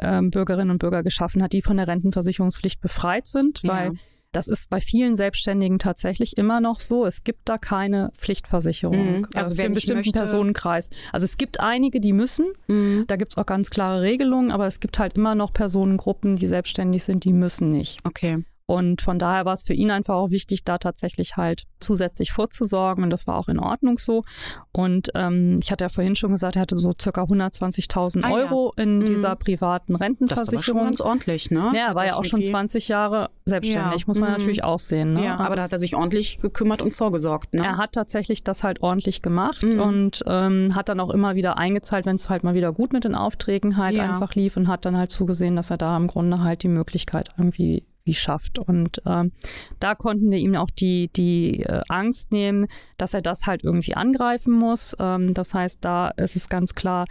[0.00, 3.72] ähm, Bürgerinnen und Bürger geschaffen hat, die von der Rentenversicherungspflicht befreit sind, Ja.
[3.72, 3.92] weil
[4.32, 7.04] das ist bei vielen Selbstständigen tatsächlich immer noch so.
[7.04, 9.18] Es gibt da keine Pflichtversicherung.
[9.20, 9.26] Mhm.
[9.34, 10.90] Also für wer einen bestimmten möchte- Personenkreis.
[11.12, 12.52] Also es gibt einige, die müssen.
[12.66, 13.04] Hm.
[13.06, 16.46] Da gibt es auch ganz klare Regelungen, aber es gibt halt immer noch Personengruppen, die
[16.46, 17.98] selbstständig sind, die müssen nicht.
[18.04, 18.44] Okay.
[18.70, 23.02] Und von daher war es für ihn einfach auch wichtig, da tatsächlich halt zusätzlich vorzusorgen.
[23.02, 24.22] Und das war auch in Ordnung so.
[24.70, 28.34] Und ähm, ich hatte ja vorhin schon gesagt, er hatte so circa 120.000 Ah, ja.
[28.36, 29.06] Euro in Mhm.
[29.06, 30.84] dieser privaten Das ist schon Rentenversicherung.
[30.84, 31.72] ganz ordentlich, ne?
[31.74, 34.04] Ja, er war ja auch schon viel- 20 Jahre selbstständig, Ja.
[34.06, 34.36] muss man Mhm.
[34.36, 35.14] natürlich auch sehen.
[35.14, 35.24] Ne?
[35.24, 37.64] Ja, Also aber da hat er sich ordentlich gekümmert und vorgesorgt, ne?
[37.64, 39.80] er hat tatsächlich das halt ordentlich gemacht Mhm.
[39.80, 43.02] und ähm, hat dann auch immer wieder eingezahlt, wenn es halt mal wieder gut mit
[43.04, 44.04] den Aufträgen halt Ja.
[44.04, 47.30] einfach lief und hat dann halt zugesehen, dass er da im Grunde halt die Möglichkeit
[47.36, 48.58] irgendwie wie schafft.
[48.58, 49.32] Und ähm,
[49.78, 52.66] da konnten wir ihm auch die, die äh, Angst nehmen,
[52.98, 54.96] dass er das halt irgendwie angreifen muss.
[54.98, 57.04] Ähm, das heißt, da ist es ganz klar,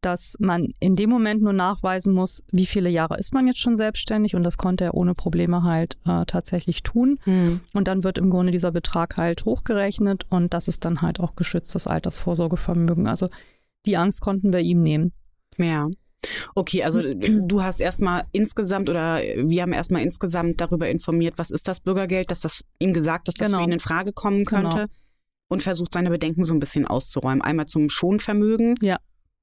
[0.00, 3.76] dass man in dem Moment nur nachweisen muss, wie viele Jahre ist man jetzt schon
[3.76, 7.18] selbstständig und das konnte er ohne Probleme halt äh, tatsächlich tun.
[7.24, 7.60] Hm.
[7.74, 11.34] Und dann wird im Grunde dieser Betrag halt hochgerechnet und das ist dann halt auch
[11.34, 13.08] geschütztes Altersvorsorgevermögen.
[13.08, 13.28] Also
[13.84, 15.12] die Angst konnten wir ihm nehmen.
[15.56, 15.88] Ja.
[16.54, 21.68] Okay, also du hast erstmal insgesamt oder wir haben erstmal insgesamt darüber informiert, was ist
[21.68, 23.58] das Bürgergeld, dass das ihm gesagt, dass das Genau.
[23.58, 24.84] für ihn in Frage kommen könnte Genau.
[25.48, 27.42] und versucht seine Bedenken so ein bisschen auszuräumen.
[27.42, 28.74] Einmal zum Schonvermögen.
[28.82, 28.98] Ja.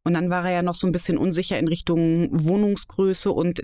[0.05, 3.61] Und dann war er ja noch so ein bisschen unsicher in Richtung Wohnungsgröße und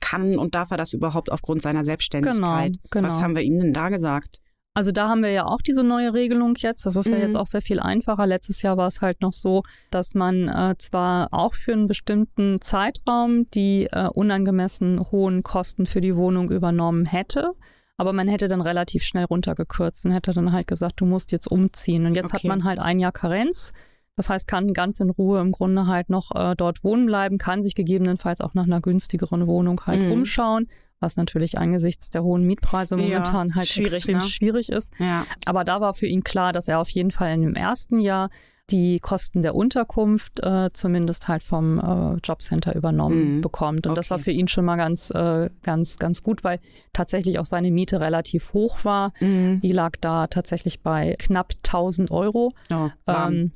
[0.00, 2.72] kann und darf er das überhaupt aufgrund seiner Selbstständigkeit?
[2.72, 3.08] Genau, genau.
[3.08, 4.38] Was haben wir ihm denn da gesagt?
[4.76, 6.84] Also da haben wir ja auch diese neue Regelung jetzt.
[6.84, 7.22] Das ist ja Mhm.
[7.22, 8.26] jetzt auch sehr viel einfacher.
[8.26, 12.60] Letztes Jahr war es halt noch so, dass man äh, zwar auch für einen bestimmten
[12.60, 17.52] Zeitraum die äh, unangemessen hohen Kosten für die Wohnung übernommen hätte.
[17.96, 21.50] Aber man hätte dann relativ schnell runtergekürzt und hätte dann halt gesagt, du musst jetzt
[21.50, 22.04] umziehen.
[22.04, 22.48] Und jetzt hat Okay.
[22.48, 23.72] man halt ein Jahr Karenz.
[24.16, 27.62] Das heißt, kann ganz in Ruhe im Grunde halt noch äh, dort wohnen bleiben, kann
[27.62, 30.12] sich gegebenenfalls auch nach einer günstigeren Wohnung halt Mhm.
[30.12, 30.68] umschauen,
[31.00, 34.22] was natürlich angesichts der hohen Mietpreise Ja, momentan halt schwierig, extrem ne?
[34.22, 34.92] schwierig ist.
[34.98, 35.26] Ja.
[35.44, 38.30] Aber da war für ihn klar, dass er auf jeden Fall in dem ersten Jahr
[38.70, 43.40] die Kosten der Unterkunft äh, zumindest halt vom äh, Jobcenter übernommen Mhm.
[43.40, 43.86] bekommt.
[43.86, 44.24] Und das war Okay.
[44.24, 46.58] für ihn schon mal ganz, äh, ganz, ganz gut, weil
[46.92, 49.12] tatsächlich auch seine Miete relativ hoch war.
[49.20, 49.60] Mhm.
[49.60, 52.52] Die lag da tatsächlich bei knapp 1000 Euro.
[52.72, 53.52] Oh, Ähm,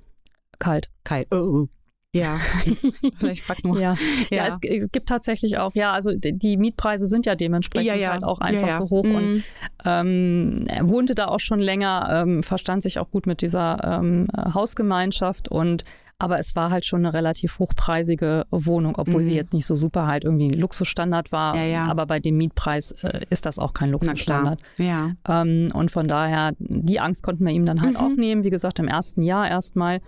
[0.60, 0.90] kalt.
[1.02, 1.26] kalt.
[1.32, 1.66] Oh.
[2.12, 2.38] Ja.
[3.18, 3.80] Vielleicht frag nur.
[3.80, 3.94] Ja,
[4.30, 4.36] ja.
[4.38, 4.46] Ja.
[4.48, 8.12] es, es gibt tatsächlich auch, ja, also die Mietpreise sind ja dementsprechend Ja, ja.
[8.12, 9.04] halt auch einfach so hoch.
[9.04, 9.42] Und Mhm.
[9.84, 14.26] ähm, er wohnte da auch schon länger, ähm, verstand sich auch gut mit dieser ähm,
[14.36, 15.84] äh, Hausgemeinschaft und
[16.22, 19.26] aber es war halt schon eine relativ hochpreisige Wohnung, obwohl Mhm.
[19.26, 21.56] sie jetzt nicht so super halt irgendwie ein Luxusstandard war.
[21.56, 21.86] Ja, ja.
[21.86, 23.88] Aber bei dem Mietpreis äh, ist das auch kein.
[23.90, 24.60] Luxusstandard.
[24.78, 25.12] Ja.
[25.26, 27.96] Ähm, und von daher, die Angst konnten wir ihm dann halt Mhm.
[27.96, 30.00] auch nehmen, wie gesagt, im ersten Jahr erstmal.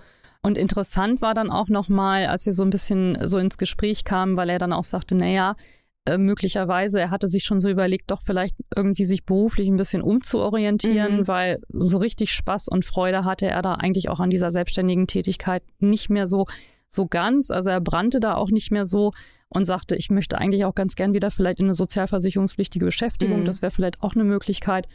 [0.44, 4.36] Und interessant war dann auch nochmal, als wir so ein bisschen so ins Gespräch kamen,
[4.36, 5.54] weil er dann auch sagte, naja,
[6.04, 10.02] äh, möglicherweise, er hatte sich schon so überlegt, doch vielleicht irgendwie sich beruflich ein bisschen
[10.02, 11.28] umzuorientieren, Mhm.
[11.28, 15.62] weil so richtig Spaß und Freude hatte er da eigentlich auch an dieser selbstständigen Tätigkeit
[15.78, 16.46] nicht mehr so,
[16.88, 17.52] so ganz.
[17.52, 19.12] Also er brannte da auch nicht mehr so
[19.48, 23.40] und sagte, ich möchte eigentlich auch ganz gern wieder vielleicht in eine sozialversicherungspflichtige Beschäftigung.
[23.40, 23.44] Mhm.
[23.44, 24.88] Das wäre vielleicht auch eine Möglichkeit.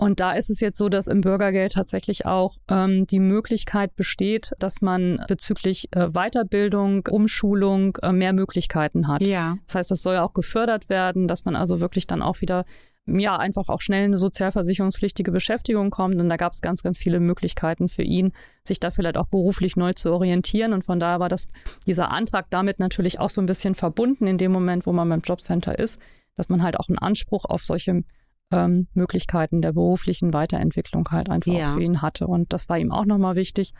[0.00, 4.52] Und da ist es jetzt so, dass im Bürgergeld tatsächlich auch ähm, die Möglichkeit besteht,
[4.60, 9.22] dass man bezüglich äh, Weiterbildung, Umschulung äh, mehr Möglichkeiten hat.
[9.22, 9.58] Ja.
[9.66, 12.64] Das heißt, das soll ja auch gefördert werden, dass man also wirklich dann auch wieder,
[13.06, 16.14] ja, einfach auch schnell in eine sozialversicherungspflichtige Beschäftigung kommt.
[16.14, 18.30] Und da gab es ganz, ganz viele Möglichkeiten für ihn,
[18.62, 20.74] sich da vielleicht auch beruflich neu zu orientieren.
[20.74, 21.48] Und von daher war das,
[21.88, 25.22] dieser Antrag damit natürlich auch so ein bisschen verbunden in dem Moment, wo man beim
[25.22, 25.98] Jobcenter ist,
[26.36, 28.04] dass man halt auch einen Anspruch auf solche
[28.50, 31.72] ähm, Möglichkeiten der beruflichen Weiterentwicklung halt einfach Ja.
[31.74, 32.26] für ihn hatte.
[32.26, 33.72] Und das war ihm auch nochmal wichtig.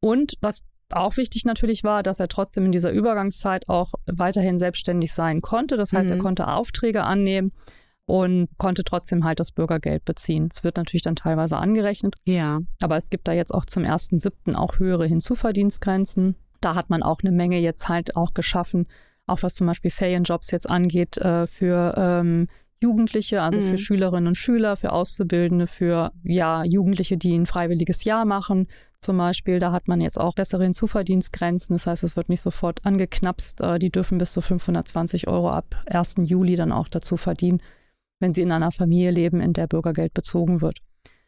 [0.00, 5.12] Und was auch wichtig natürlich war, dass er trotzdem in dieser Übergangszeit auch weiterhin selbstständig
[5.12, 5.76] sein konnte.
[5.76, 6.22] Das heißt, er Mhm.
[6.22, 7.50] konnte Aufträge annehmen
[8.04, 10.48] und konnte trotzdem halt das Bürgergeld beziehen.
[10.52, 12.60] Es wird natürlich dann teilweise angerechnet, Ja.
[12.80, 14.54] aber es gibt da jetzt auch zum 1.7.
[14.54, 16.36] auch höhere Hinzuverdienstgrenzen.
[16.60, 18.86] Da hat man auch eine Menge jetzt halt auch geschaffen,
[19.26, 22.48] auch was zum Beispiel Ferienjobs jetzt angeht, äh, für ähm,
[22.86, 23.64] Jugendliche, also Mhm.
[23.70, 28.68] für Schülerinnen und Schüler, für Auszubildende, für ja, Jugendliche, die ein freiwilliges Jahr machen.
[29.00, 31.74] Zum Beispiel, da hat man jetzt auch bessere Hinzuverdienstgrenzen.
[31.74, 33.60] Das heißt, es wird nicht sofort angeknapst.
[33.60, 36.24] Äh, Die dürfen bis zu 520 Euro ab 1.
[36.24, 37.60] Juli dann auch dazu verdienen,
[38.20, 40.78] wenn sie in einer Familie leben, in der Bürgergeld bezogen wird.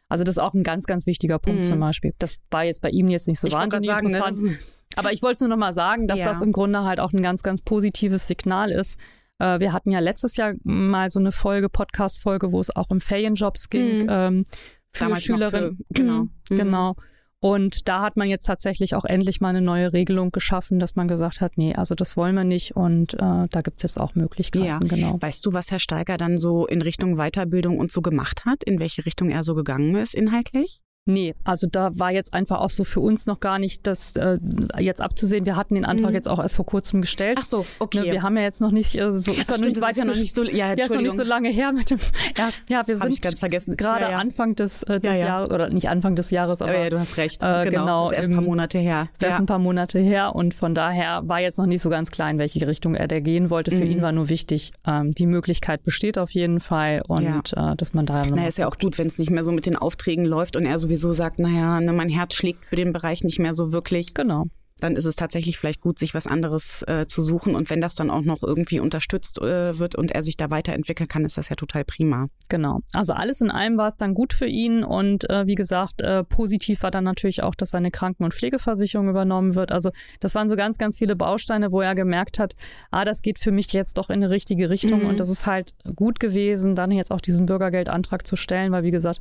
[0.07, 1.63] Also das ist auch ein ganz, ganz wichtiger Punkt Mhm.
[1.63, 2.13] zum Beispiel.
[2.19, 4.51] Das war jetzt bei ihm jetzt nicht so ich wahnsinnig sagen, ne, interessant.
[4.51, 6.25] ist- Aber ich wollte es nur noch mal sagen, dass Ja.
[6.29, 8.97] das im Grunde halt auch ein ganz, ganz positives Signal ist.
[9.39, 12.99] Äh, Wir hatten ja letztes Jahr mal so eine Folge, Podcast-Folge, wo es auch um
[13.01, 14.07] Ferienjobs ging Mhm.
[14.09, 14.45] ähm,
[14.91, 15.77] für Damals Schülerinnen.
[15.77, 16.23] für- genau.
[16.23, 16.29] Mhm.
[16.49, 16.57] Mhm.
[16.57, 16.95] Genau.
[17.41, 21.07] Und da hat man jetzt tatsächlich auch endlich mal eine neue Regelung geschaffen, dass man
[21.07, 24.13] gesagt hat, nee, also das wollen wir nicht und äh, da gibt es jetzt auch
[24.13, 24.79] Möglichkeiten, Ja.
[24.79, 25.17] genau.
[25.21, 28.65] Weißt du, was Herr Steiger dann so in Richtung Weiterbildung und so gemacht hat?
[28.65, 30.81] In welche Richtung er so gegangen ist inhaltlich?
[31.11, 34.37] Nee, also da war jetzt einfach auch so für uns noch gar nicht das äh,
[34.79, 35.45] jetzt abzusehen.
[35.45, 36.15] Wir hatten den Antrag Mhm.
[36.15, 37.39] jetzt auch erst vor kurzem gestellt.
[37.41, 37.99] Ach so, okay.
[38.01, 39.89] Ne, wir haben ja jetzt noch nicht äh, so, Ach, ist ja noch stimmt, nicht
[39.89, 41.97] ist ja noch nicht so, ja, Ja, ist noch nicht so lange her mit dem
[42.35, 42.71] ersten.
[42.71, 43.75] Ja, wir sind ganz vergessen.
[43.77, 44.17] gerade Ja, ja.
[44.19, 45.25] Anfang des, äh, des Ja, ja.
[45.27, 47.41] Jahres, oder nicht Anfang des Jahres, aber ja, du hast recht.
[47.43, 47.81] äh, genau.
[47.85, 49.07] genau, ist erst ein paar Monate her.
[49.13, 52.11] ist erst ein paar Monate her und von daher war jetzt noch nicht so ganz
[52.11, 53.71] klar, in welche Richtung er da gehen wollte.
[53.71, 53.91] Für Mhm.
[53.91, 58.05] ihn war nur wichtig, ähm, die Möglichkeit besteht auf jeden Fall und äh, dass man
[58.05, 60.55] da Na, ist ja auch gut, wenn es nicht mehr so mit den Aufträgen läuft
[60.55, 63.71] und er sowieso sagt, naja, ne, mein Herz schlägt für den Bereich nicht mehr so
[63.71, 64.13] wirklich.
[64.13, 64.45] Genau.
[64.81, 67.53] Dann ist es tatsächlich vielleicht gut, sich was anderes äh, zu suchen.
[67.53, 71.09] Und wenn das dann auch noch irgendwie unterstützt äh, wird und er sich da weiterentwickeln
[71.09, 72.27] kann, ist das ja total prima.
[72.47, 72.79] Genau.
[72.93, 76.23] Also alles in allem war es dann gut für ihn und äh, wie gesagt, äh,
[76.23, 79.73] positiv war dann natürlich auch, dass seine Kranken- und Pflegeversicherung übernommen wird.
[79.73, 82.53] Also das waren so ganz, ganz viele Bausteine, wo er gemerkt hat,
[82.89, 85.07] ah, das geht für mich jetzt doch in eine richtige Richtung Mhm.
[85.07, 88.91] und das ist halt gut gewesen, dann jetzt auch diesen Bürgergeldantrag zu stellen, weil wie
[88.91, 89.19] gesagt,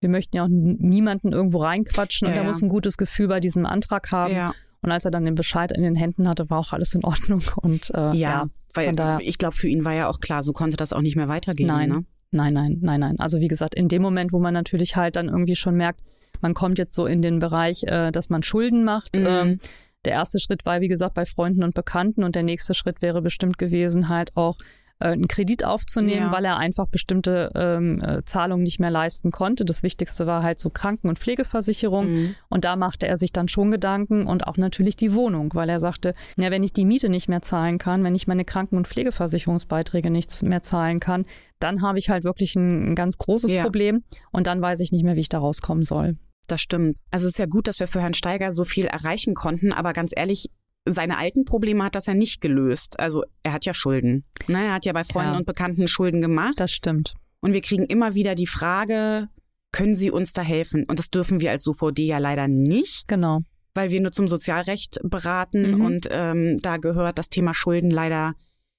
[0.00, 2.48] wir möchten ja auch niemanden irgendwo reinquatschen Ja, und er ja.
[2.48, 4.32] muss ein gutes Gefühl bei diesem Antrag haben.
[4.34, 7.04] Ja, Und als er dann den Bescheid in den Händen hatte, war auch alles in
[7.04, 7.42] Ordnung.
[7.62, 10.76] Und äh, ja, weil daher- ich glaube, für ihn war ja auch klar, so konnte
[10.76, 11.68] das auch nicht mehr weitergehen.
[11.68, 11.88] Nein.
[11.90, 12.04] Ne?
[12.30, 13.18] Nein, nein, nein, nein.
[13.20, 16.00] Also wie gesagt, in dem Moment, wo man natürlich halt dann irgendwie schon merkt,
[16.42, 19.16] man kommt jetzt so in den Bereich, äh, dass man Schulden macht.
[19.16, 19.26] Mhm.
[19.26, 19.60] Ähm,
[20.04, 23.22] der erste Schritt war, wie gesagt, bei Freunden und Bekannten und der nächste Schritt wäre
[23.22, 24.58] bestimmt gewesen, halt auch
[24.98, 26.32] äh, einen Kredit aufzunehmen, Ja.
[26.32, 29.64] weil er einfach bestimmte ähm, äh, Zahlungen nicht mehr leisten konnte.
[29.64, 32.10] Das Wichtigste war halt so Kranken- und Pflegeversicherung.
[32.10, 32.34] Mhm.
[32.48, 35.80] Und da machte er sich dann schon Gedanken und auch natürlich die Wohnung, weil er
[35.80, 38.86] sagte, ja, wenn ich die Miete nicht mehr zahlen kann, wenn ich meine Kranken- und
[38.88, 41.26] Pflegeversicherungsbeiträge nichts mehr zahlen kann,
[41.58, 43.62] dann habe ich halt wirklich ein, ein ganz großes Ja.
[43.62, 46.16] Problem und dann weiß ich nicht mehr, wie ich da rauskommen soll.
[46.48, 46.96] Das stimmt.
[47.10, 49.92] Also es ist ja gut, dass wir für Herrn Steiger so viel erreichen konnten, aber
[49.92, 50.48] ganz ehrlich,
[50.86, 52.98] seine alten Probleme hat das ja nicht gelöst.
[52.98, 54.24] Also er hat ja Schulden.
[54.46, 54.66] Ne?
[54.66, 55.38] Er hat ja bei Freunden Ja.
[55.38, 56.54] und Bekannten Schulden gemacht.
[56.58, 57.14] Das stimmt.
[57.40, 59.28] Und wir kriegen immer wieder die Frage,
[59.72, 60.84] können Sie uns da helfen?
[60.88, 63.40] Und das dürfen wir als SOVD ja leider nicht, Genau.
[63.74, 65.84] weil wir nur zum Sozialrecht beraten Mhm.
[65.84, 68.34] und ähm, da gehört das Thema Schulden leider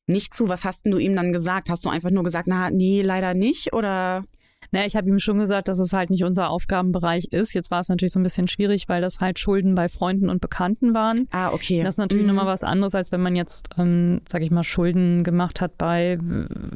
[0.07, 0.47] nicht zu.
[0.49, 1.69] Was hast denn du ihm dann gesagt?
[1.69, 3.73] Hast du einfach nur gesagt, na, nee, leider nicht?
[3.73, 4.23] Oder?
[4.71, 7.53] Naja, ich habe ihm schon gesagt, dass es halt nicht unser Aufgabenbereich ist.
[7.53, 10.41] Jetzt war es natürlich so ein bisschen schwierig, weil das halt Schulden bei Freunden und
[10.41, 11.27] Bekannten waren.
[11.31, 11.81] Ah, okay.
[11.83, 12.35] Das ist natürlich Mhm.
[12.35, 16.17] nochmal was anderes, als wenn man jetzt, ähm, sag ich mal, Schulden gemacht hat bei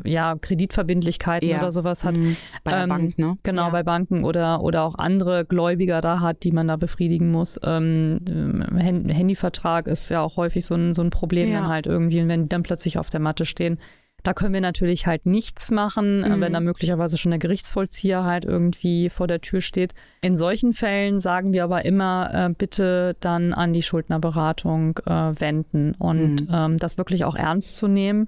[0.04, 1.60] ja, Kreditverbindlichkeiten Ja.
[1.60, 2.16] oder sowas hat.
[2.16, 2.38] Mhm.
[2.64, 3.38] Bei der Ähm, Bank, ne?
[3.44, 3.70] Genau, ja.
[3.70, 7.60] bei Banken oder, oder auch andere Gläubiger da hat, die man da befriedigen muss.
[7.64, 11.60] Ähm, ähm, Hand- Handyvertrag ist ja auch häufig so ein, so ein Problem Ja.
[11.62, 13.80] dann halt irgendwie, wenn die dann plötzlich auf der Matte stehen.
[14.24, 16.42] Da können wir natürlich halt nichts machen, äh, Mhm.
[16.42, 19.94] wenn da möglicherweise schon der Gerichtsvollzieher halt irgendwie vor der Tür steht.
[20.22, 25.96] In solchen Fällen sagen wir aber immer, äh, bitte dann an die Schuldnerberatung äh, wenden
[25.96, 26.54] und Mhm.
[26.54, 28.28] ähm, das wirklich auch ernst zu nehmen.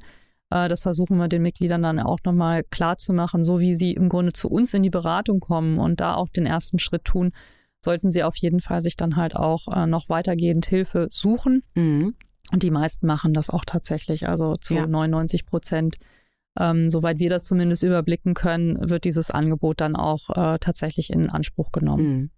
[0.49, 3.91] Äh, Das versuchen wir den Mitgliedern dann auch nochmal klar zu machen, so wie sie
[3.93, 7.31] im Grunde zu uns in die Beratung kommen und da auch den ersten Schritt tun,
[7.81, 11.63] sollten sie auf jeden Fall sich dann halt auch äh, noch weitergehend Hilfe suchen.
[11.75, 12.15] Mhm.
[12.51, 14.87] Und die meisten machen das auch tatsächlich, also zu Ja.
[14.87, 15.97] 99 Prozent.
[16.59, 21.29] Ähm, soweit wir das zumindest überblicken können, wird dieses Angebot dann auch äh, tatsächlich in
[21.29, 22.05] Anspruch genommen.
[22.05, 22.29] Mhm.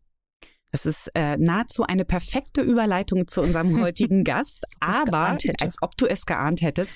[0.71, 4.65] Das ist äh, nahezu eine perfekte Überleitung zu unserem heutigen Gast.
[4.79, 6.93] Aber, als ob du es geahnt hättest.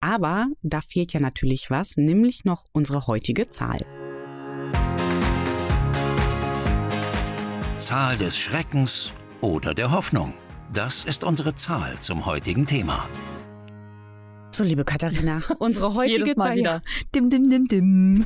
[0.00, 3.80] Aber da fehlt ja natürlich was, nämlich noch unsere heutige Zahl.
[7.78, 10.34] Zahl des Schreckens oder der Hoffnung.
[10.72, 13.08] Das ist unsere Zahl zum heutigen Thema.
[14.52, 16.80] So, liebe Katharina, unsere heutige Zahl, wieder.
[17.14, 18.24] Dim, dim, dim, dim.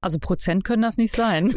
[0.00, 1.54] Also Prozent können das nicht sein.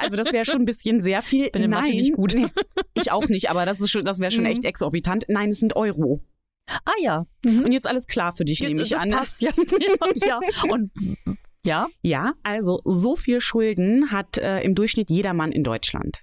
[0.00, 1.50] Also das wäre schon ein bisschen sehr viel.
[1.50, 2.34] Bin in Nein, Mathe nicht gut.
[2.34, 2.46] Nee,
[2.94, 4.50] ich auch nicht, aber das, ist schon, das wäre schon Mhm.
[4.50, 5.24] echt exorbitant.
[5.28, 6.20] Nein, es sind Euro.
[6.68, 7.26] ah ja.
[7.44, 7.64] Mhm.
[7.64, 9.10] Und jetzt alles klar für dich, nehme Jetzt, ich das an.
[9.10, 9.50] passt ja.
[10.24, 10.38] ja.
[10.70, 10.88] Und
[11.64, 16.22] ja, Ja, also so viel Schulden hat äh, im Durchschnitt jeder Mann in Deutschland.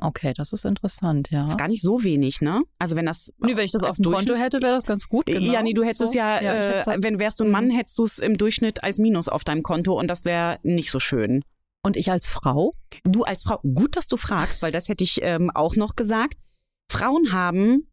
[0.00, 1.46] okay, das ist interessant, ja.
[1.46, 2.62] Ist gar nicht so wenig, ne?
[2.78, 5.26] Also wenn das Nee, wenn ich das auf dem Konto hätte, wäre das ganz gut.
[5.26, 5.52] Genau.
[5.52, 6.06] Ja, nee, du hättest so.
[6.06, 7.50] es ja, ich äh, wenn wärst du ein.
[7.50, 10.90] Mann, hättest du es im Durchschnitt als Minus auf deinem Konto und das wäre nicht
[10.90, 11.44] so schön.
[11.84, 12.74] und ich als Frau?
[13.04, 16.38] Du als Frau, gut, dass du fragst, weil das hätte ich ähm, auch noch gesagt.
[16.90, 17.88] Frauen haben,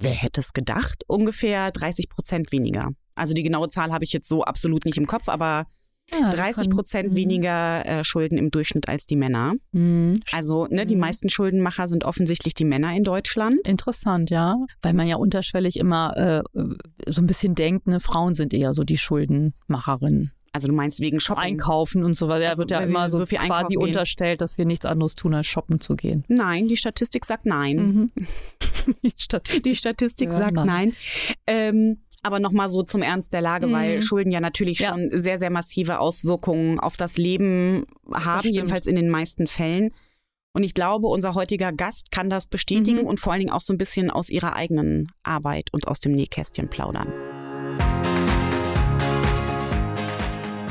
[0.00, 2.90] wer hätte es gedacht, ungefähr 30 Prozent weniger.
[3.14, 5.66] Also die genaue Zahl habe ich jetzt so absolut nicht im Kopf, aber
[6.12, 7.16] Ja, 30 Prozent Mhm.
[7.16, 9.54] weniger äh, Schulden im Durchschnitt als die Männer.
[9.72, 10.20] Mhm.
[10.32, 11.00] Also ne, die Mhm.
[11.02, 13.56] meisten Schuldenmacher sind offensichtlich die Männer in Deutschland.
[13.68, 14.56] Interessant, ja.
[14.82, 16.42] Weil man ja unterschwellig immer äh,
[17.06, 20.32] so ein bisschen denkt, ne, Frauen sind eher so die Schuldenmacherinnen.
[20.52, 21.42] Also du meinst wegen Shopping?
[21.44, 22.44] Einkaufen und so weiter.
[22.44, 23.82] Da Also, wird ja immer so, so viel einkaufen quasi gehen.
[23.82, 26.24] unterstellt, dass wir nichts anderes tun, als shoppen zu gehen.
[26.28, 27.76] Nein, die Statistik sagt nein.
[27.76, 28.10] Mhm.
[29.02, 29.62] Die Statistik.
[29.64, 30.66] Die Statistik Ja, sagt nein.
[30.66, 30.92] nein.
[31.46, 33.72] Ähm, aber nochmal so zum Ernst der Lage, Mhm.
[33.72, 34.90] weil Schulden ja natürlich Ja.
[34.90, 38.54] schon sehr, sehr massive Auswirkungen auf das Leben haben, stimmt.
[38.54, 39.90] jedenfalls in den meisten Fällen.
[40.54, 43.06] Und ich glaube, unser heutiger Gast kann das bestätigen Mhm.
[43.06, 46.12] und vor allen Dingen auch so ein bisschen aus ihrer eigenen Arbeit und aus dem
[46.12, 47.12] Nähkästchen plaudern.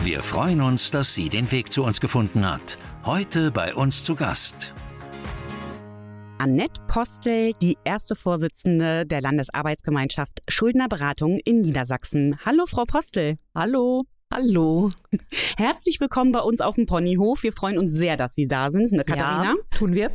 [0.04, 2.78] Wir freuen uns, dass sie den Weg zu uns gefunden hat.
[3.06, 4.74] Heute bei uns zu Gast.
[6.39, 12.38] Annette Postel, die erste Vorsitzende der Landesarbeitsgemeinschaft Schuldnerberatung in Niedersachsen.
[12.45, 13.38] Hallo, Frau Postel.
[13.56, 14.04] Hallo.
[14.32, 14.89] Hallo.
[15.58, 17.41] Herzlich willkommen bei uns auf dem Ponyhof.
[17.43, 19.56] Wir freuen uns sehr, dass Sie da sind, ne, Katharina.
[19.56, 20.12] Ja, tun wir.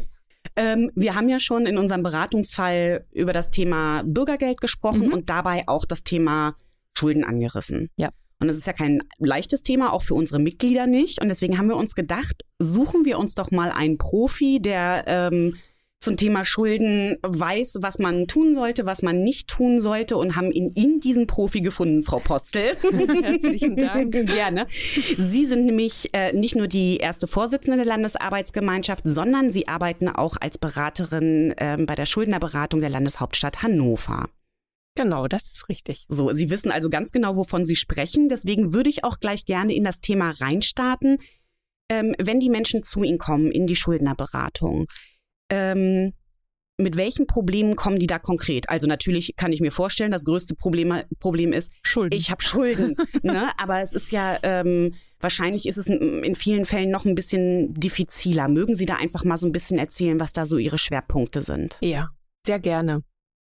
[0.55, 5.13] Ähm, wir haben ja schon in unserem Beratungsfall über das Thema Bürgergeld gesprochen Mhm.
[5.13, 6.55] und dabei auch das Thema
[6.97, 7.91] Schulden angerissen.
[7.97, 8.11] Ja.
[8.39, 11.21] Und es ist ja kein leichtes Thema, auch für unsere Mitglieder nicht.
[11.23, 15.55] Und deswegen haben wir uns gedacht, suchen wir uns doch mal einen Profi, der ähm,
[16.03, 20.51] zum Thema Schulden weiß, was man tun sollte, was man nicht tun sollte und haben
[20.51, 22.77] in Ihnen diesen Profi gefunden, Frau Postel.
[23.23, 24.13] Herzlichen Dank.
[24.13, 24.67] Gerne.
[24.69, 30.37] Sie sind nämlich äh, nicht nur die erste Vorsitzende der Landesarbeitsgemeinschaft, sondern Sie arbeiten auch
[30.41, 34.29] als Beraterin ähm, bei der Schuldnerberatung der Landeshauptstadt Hannover.
[34.95, 36.05] Genau, das ist richtig.
[36.09, 38.29] So, Sie wissen also ganz genau, wovon Sie sprechen.
[38.29, 41.19] Deswegen würde ich auch gleich gerne in das Thema reinstarten.
[41.89, 44.87] Ähm, wenn die Menschen zu Ihnen kommen in die Schuldnerberatung,
[45.53, 46.13] ähm,
[46.79, 48.69] mit welchen Problemen kommen die da konkret?
[48.69, 52.17] Also natürlich kann ich mir vorstellen, das größte Problem, Problem ist, Schulden.
[52.17, 52.97] ich habe Schulden.
[53.23, 53.51] ne?
[53.59, 58.49] Aber es ist ja, ähm, wahrscheinlich ist es in vielen Fällen noch ein bisschen diffiziler.
[58.49, 61.77] Mögen Sie da einfach mal so ein bisschen erzählen, was da so Ihre Schwerpunkte sind?
[61.81, 62.09] Ja,
[62.47, 63.03] sehr gerne.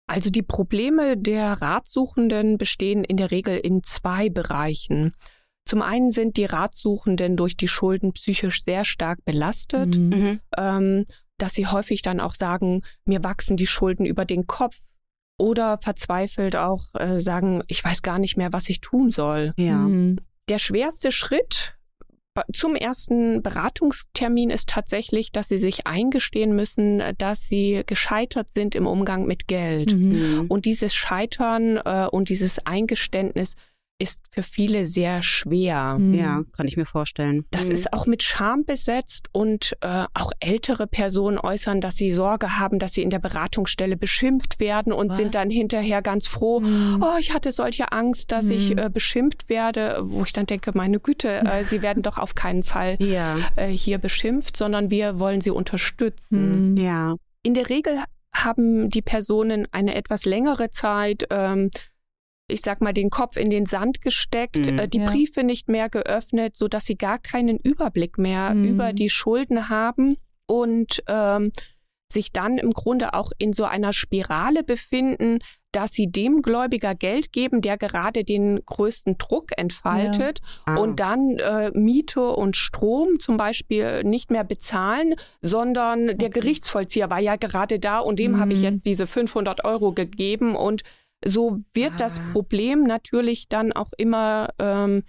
[0.08, 5.13] Also die Probleme der Ratsuchenden bestehen in der Regel in zwei Bereichen.
[5.67, 9.97] Zum einen sind die Ratsuchenden durch die Schulden psychisch sehr stark belastet.
[9.97, 10.39] Mhm.
[10.58, 11.05] ähm,
[11.38, 14.78] dass sie häufig dann auch sagen, mir wachsen die Schulden über den Kopf
[15.38, 19.54] oder verzweifelt auch äh, sagen, ich weiß gar nicht mehr, was ich tun soll.
[19.58, 19.78] Ja.
[19.78, 20.17] Mhm.
[20.48, 21.76] Der schwerste Schritt
[22.54, 28.88] zum ersten Beratungstermin ist tatsächlich, dass sie sich eingestehen müssen, dass sie gescheitert sind im
[28.88, 29.93] Umgang mit Geld.
[29.93, 30.10] Mhm.
[30.10, 30.45] Mhm.
[30.48, 33.56] Und dieses Scheitern äh, und dieses Eingeständnis
[33.97, 35.97] ist für viele sehr schwer.
[35.97, 36.13] Mhm.
[36.13, 37.45] Ja, kann ich mir vorstellen.
[37.51, 37.71] Das Mhm.
[37.71, 42.77] ist auch mit Scham besetzt und äh, auch ältere Personen äußern, dass sie Sorge haben,
[42.77, 45.17] dass sie in der Beratungsstelle beschimpft werden und Was?
[45.17, 46.60] sind dann hinterher ganz froh.
[46.60, 47.01] Mhm.
[47.01, 48.77] Oh, ich hatte solche Angst, dass ich Mhm.
[48.79, 52.63] äh, beschimpft werde, wo ich dann denke, meine Güte, äh, sie werden doch auf keinen
[52.63, 53.38] Fall Ja.
[53.55, 56.71] äh, hier beschimpft, sondern wir wollen sie unterstützen.
[56.71, 56.77] Mhm.
[56.77, 57.15] Ja.
[57.43, 57.99] In der Regel
[58.34, 61.69] haben die Personen eine etwas längere Zeit, ähm,
[62.47, 64.79] ich sag mal, den Kopf in den Sand gesteckt, Mhm.
[64.79, 65.10] äh, die Ja.
[65.10, 68.65] Briefe nicht mehr geöffnet, so dass sie gar keinen Überblick mehr Mhm.
[68.65, 70.15] über die Schulden haben
[70.47, 71.51] und ähm,
[72.08, 75.39] sich dann im Grunde auch in so einer Spirale befinden,
[75.71, 80.75] dass sie dem Gläubiger Geld geben, der gerade den größten Druck entfaltet Ah.
[80.77, 87.19] und dann äh, Miete und Strom zum Beispiel nicht mehr bezahlen, sondern der Gerichtsvollzieher war
[87.19, 88.39] ja gerade da und dem Mhm.
[88.39, 90.84] habe ich jetzt diese 500 Euro gegeben und
[91.23, 92.23] so wird das Ah.
[92.34, 95.04] Problem natürlich dann auch immer ähm,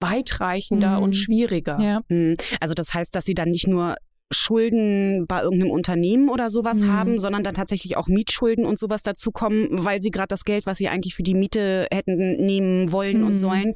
[0.00, 1.02] weitreichender Mhm.
[1.02, 1.78] und schwieriger.
[1.80, 2.00] Ja.
[2.08, 2.34] Mhm.
[2.60, 3.96] Also das heißt, dass sie dann nicht nur
[4.32, 6.92] Schulden bei irgendeinem Unternehmen oder sowas Mhm.
[6.92, 10.78] haben, sondern dann tatsächlich auch Mietschulden und sowas dazukommen, weil sie gerade das Geld, was
[10.78, 13.26] sie eigentlich für die Miete hätten nehmen wollen Mhm.
[13.26, 13.74] und sollen,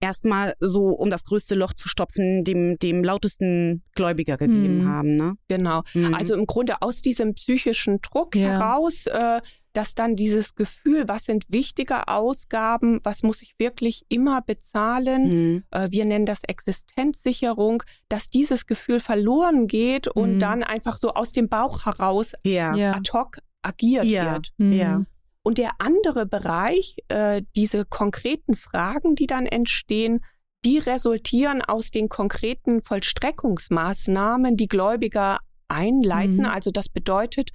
[0.00, 4.88] erstmal so, um das größte Loch zu stopfen, dem, dem lautesten Gläubiger gegeben Mhm.
[4.88, 5.16] haben.
[5.16, 5.34] Ne?
[5.48, 5.82] Genau.
[5.94, 6.14] Mhm.
[6.14, 8.48] Also im Grunde aus diesem psychischen Druck Ja.
[8.48, 9.40] heraus, äh,
[9.76, 15.64] dass dann dieses Gefühl, was sind wichtige Ausgaben, was muss ich wirklich immer bezahlen, Mhm.
[15.70, 20.38] äh, wir nennen das Existenzsicherung, dass dieses Gefühl verloren geht und Mhm.
[20.38, 22.74] dann einfach so aus dem Bauch heraus Ja.
[22.74, 22.92] Ja.
[22.94, 24.32] ad hoc agiert Ja.
[24.32, 24.52] wird.
[24.58, 24.72] Mhm.
[24.72, 25.02] Ja.
[25.42, 30.20] Und der andere Bereich, äh, diese konkreten Fragen, die dann entstehen,
[30.64, 36.38] die resultieren aus den konkreten Vollstreckungsmaßnahmen, die Gläubiger einleiten.
[36.38, 36.46] Mhm.
[36.46, 37.50] Also das bedeutet,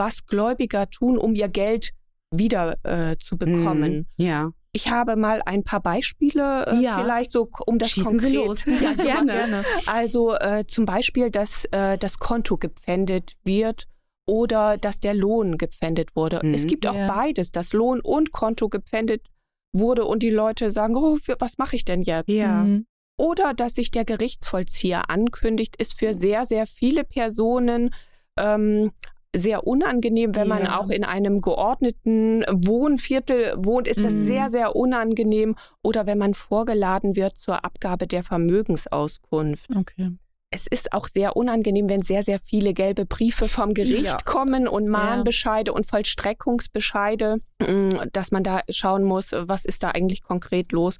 [0.00, 1.90] was Gläubiger tun, um ihr Geld
[2.32, 3.92] wieder äh, zu bekommen.
[4.16, 4.24] Mhm.
[4.24, 4.50] Ja.
[4.72, 6.98] Ich habe mal ein paar Beispiele, äh, Ja.
[7.00, 8.30] vielleicht so, um das Schießen konkret.
[8.30, 8.64] Sie los.
[8.66, 9.32] Ja, gerne.
[9.32, 9.64] gerne.
[9.86, 13.86] Also äh, zum Beispiel, dass äh, das Konto gepfändet wird
[14.28, 16.40] oder dass der Lohn gepfändet wurde.
[16.42, 16.54] Mhm.
[16.54, 17.08] Es gibt auch Ja.
[17.08, 19.26] beides, dass Lohn und Konto gepfändet
[19.72, 22.28] wurde und die Leute sagen, oh, für, was mache ich denn jetzt?
[22.28, 22.62] Ja.
[22.64, 22.86] Mhm.
[23.18, 27.92] Oder dass sich der Gerichtsvollzieher ankündigt, ist für sehr, sehr viele Personen
[28.38, 28.92] ähm,
[29.34, 30.78] sehr unangenehm, wenn man Ja.
[30.80, 34.26] auch in einem geordneten Wohnviertel wohnt, ist das Mhm.
[34.26, 35.54] sehr, sehr unangenehm.
[35.82, 39.70] Oder wenn man vorgeladen wird zur Abgabe der Vermögensauskunft.
[39.76, 40.10] Okay.
[40.52, 44.16] Es ist auch sehr unangenehm, wenn sehr, sehr viele gelbe Briefe vom Gericht Ja.
[44.24, 50.22] kommen und Mahnbescheide und Vollstreckungsbescheide, mm, dass man da schauen muss, was ist da eigentlich
[50.24, 50.98] konkret los.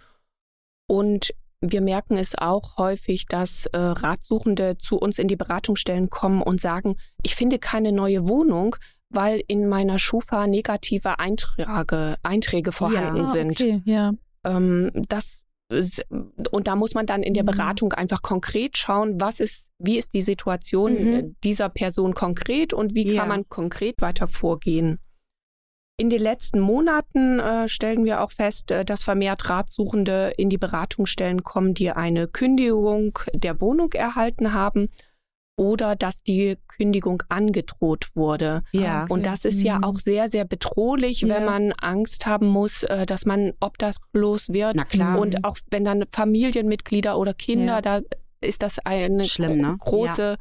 [0.88, 6.42] Und wir merken es auch häufig, dass äh, Ratsuchende zu uns in die Beratungsstellen kommen
[6.42, 8.76] und sagen, ich finde keine neue Wohnung,
[9.10, 13.50] weil in meiner Schufa negative Einträge, Einträge vorhanden Ah, sind.
[13.60, 14.12] Okay, ja.
[14.44, 15.38] Ähm, das
[16.50, 17.48] und da muss man dann in der Mhm.
[17.48, 21.36] Beratung einfach konkret schauen, was ist, wie ist die Situation Mhm.
[21.44, 23.20] dieser Person konkret und wie Ja.
[23.20, 24.98] kann man konkret weiter vorgehen.
[26.00, 30.56] In den letzten Monaten äh, stellen wir auch fest, äh, dass vermehrt Ratsuchende in die
[30.56, 34.88] Beratungsstellen kommen, die eine Kündigung der Wohnung erhalten haben
[35.58, 38.62] oder dass die Kündigung angedroht wurde.
[38.72, 39.02] Ja.
[39.02, 39.12] Okay.
[39.12, 39.84] Und das ist ja Mhm.
[39.84, 41.28] auch sehr, sehr bedrohlich, Ja.
[41.36, 44.76] wenn man Angst haben muss, äh, dass man obdachlos wird.
[44.76, 45.18] Na klar.
[45.18, 47.80] Und auch wenn dann Familienmitglieder oder Kinder, Ja.
[47.82, 48.00] da
[48.40, 49.76] ist das eine Schlimm, ne?
[49.78, 50.38] große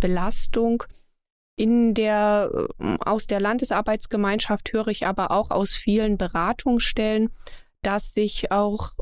[0.00, 0.84] Belastung.
[1.56, 7.30] In der, äh, aus der Landesarbeitsgemeinschaft höre ich aber auch aus vielen Beratungsstellen,
[7.82, 8.92] dass sich auch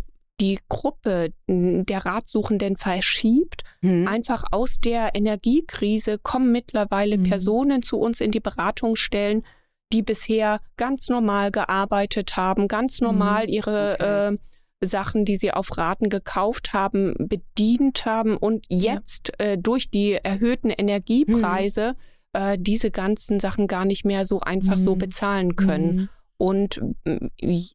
[0.40, 3.62] die Gruppe der Ratsuchenden verschiebt.
[3.80, 4.08] Mhm.
[4.08, 7.24] Einfach aus der Energiekrise kommen mittlerweile Mhm.
[7.24, 9.44] Personen zu uns in die Beratungsstellen,
[9.92, 14.34] die bisher ganz normal gearbeitet haben, ganz normal ihre Okay.
[14.34, 14.38] äh,
[14.84, 18.94] Sachen, die sie auf Raten gekauft haben, bedient haben und Ja.
[18.94, 21.94] jetzt äh, durch die erhöhten Energiepreise
[22.32, 24.98] äh, diese ganzen Sachen gar nicht mehr so einfach so Mhm.
[24.98, 26.08] bezahlen können.
[26.42, 26.48] Mhm.
[26.48, 26.80] Und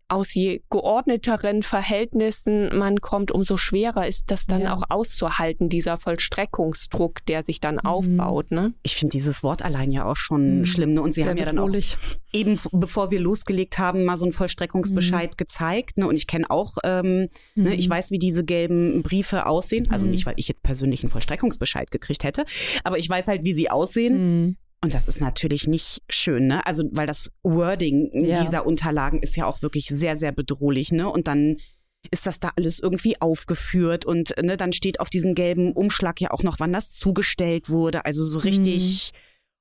[0.07, 4.75] aus je geordneteren Verhältnissen man kommt, umso schwerer ist das dann ja.
[4.75, 7.85] auch auszuhalten, dieser Vollstreckungsdruck, der sich dann mhm.
[7.85, 8.51] aufbaut.
[8.51, 8.73] Ne?
[8.83, 10.65] Ich finde dieses Wort allein ja auch schon mhm.
[10.65, 10.93] schlimm.
[10.93, 11.01] Ne?
[11.01, 11.69] Und Sie Sehr haben ja dann auch
[12.33, 15.37] eben, bevor wir losgelegt haben, mal so einen Vollstreckungsbescheid mhm.
[15.37, 15.97] gezeigt.
[15.97, 16.07] Ne?
[16.07, 17.75] Und ich kenne auch, ähm, ne?
[17.75, 17.91] ich mhm.
[17.91, 19.89] weiß, wie diese gelben Briefe aussehen.
[19.91, 20.11] Also mhm.
[20.11, 22.45] nicht, weil ich jetzt persönlich einen Vollstreckungsbescheid gekriegt hätte,
[22.83, 24.57] aber ich weiß halt, wie sie aussehen.
[24.81, 26.65] Und das ist natürlich nicht schön, ne?
[26.65, 28.43] Also, weil das Wording ja.
[28.43, 31.09] dieser Unterlagen ist ja auch wirklich sehr, sehr bedrohlich, ne?
[31.09, 31.57] Und dann
[32.11, 36.31] ist das da alles irgendwie aufgeführt und ne, dann steht auf diesem gelben Umschlag ja
[36.31, 38.05] auch noch, wann das zugestellt wurde.
[38.05, 39.17] Also so richtig mhm.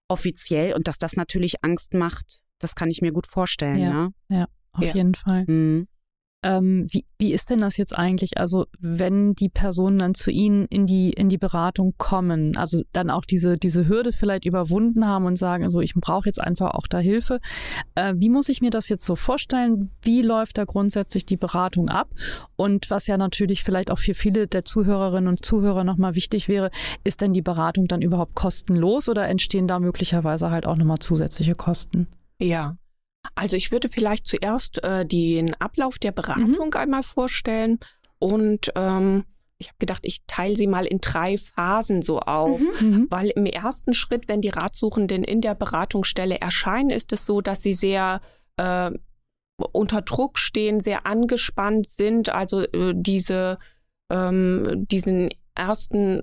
[0.09, 3.79] offiziell und dass das natürlich Angst macht, das kann ich mir gut vorstellen.
[3.79, 4.12] Ja, ne?
[4.31, 4.95] ja auf ja.
[4.95, 5.45] jeden Fall.
[5.47, 5.89] Mhm.
[6.47, 8.39] Ähm, wie, wie ist denn das jetzt eigentlich?
[8.39, 13.11] Also, wenn die Personen dann zu Ihnen in die, in die Beratung kommen, also dann
[13.11, 16.87] auch diese, diese Hürde vielleicht überwunden haben und sagen, also ich brauche jetzt einfach auch
[16.87, 17.41] da Hilfe.
[17.97, 19.91] Äh, wie muss ich mir das jetzt so vorstellen?
[20.03, 22.11] Wie läuft da grundsätzlich die Beratung ab?
[22.55, 26.71] Und was ja natürlich vielleicht auch für viele der Zuhörerinnen und Zuhörer nochmal wichtig wäre,
[27.03, 31.57] ist denn die Beratung dann überhaupt kostenlos oder entstehen da möglicherweise halt auch nochmal zusätzliche
[31.57, 32.07] Kosten?
[32.39, 32.77] Ja,
[33.35, 36.77] also ich würde vielleicht zuerst äh, den Ablauf der Beratung mhm.
[36.77, 37.79] einmal vorstellen
[38.18, 39.24] und ähm,
[39.59, 42.89] ich habe gedacht, ich teile sie mal in drei Phasen so auf, mhm.
[42.89, 43.07] mhm.
[43.11, 47.62] weil im ersten Schritt, wenn die Ratsuchenden in der Beratungsstelle erscheinen, ist es so, dass
[47.62, 48.20] sie sehr
[48.57, 48.91] äh,
[49.72, 52.29] unter Druck stehen, sehr angespannt sind.
[52.29, 53.59] Also äh, diese
[54.11, 56.22] ähm, diesen ersten,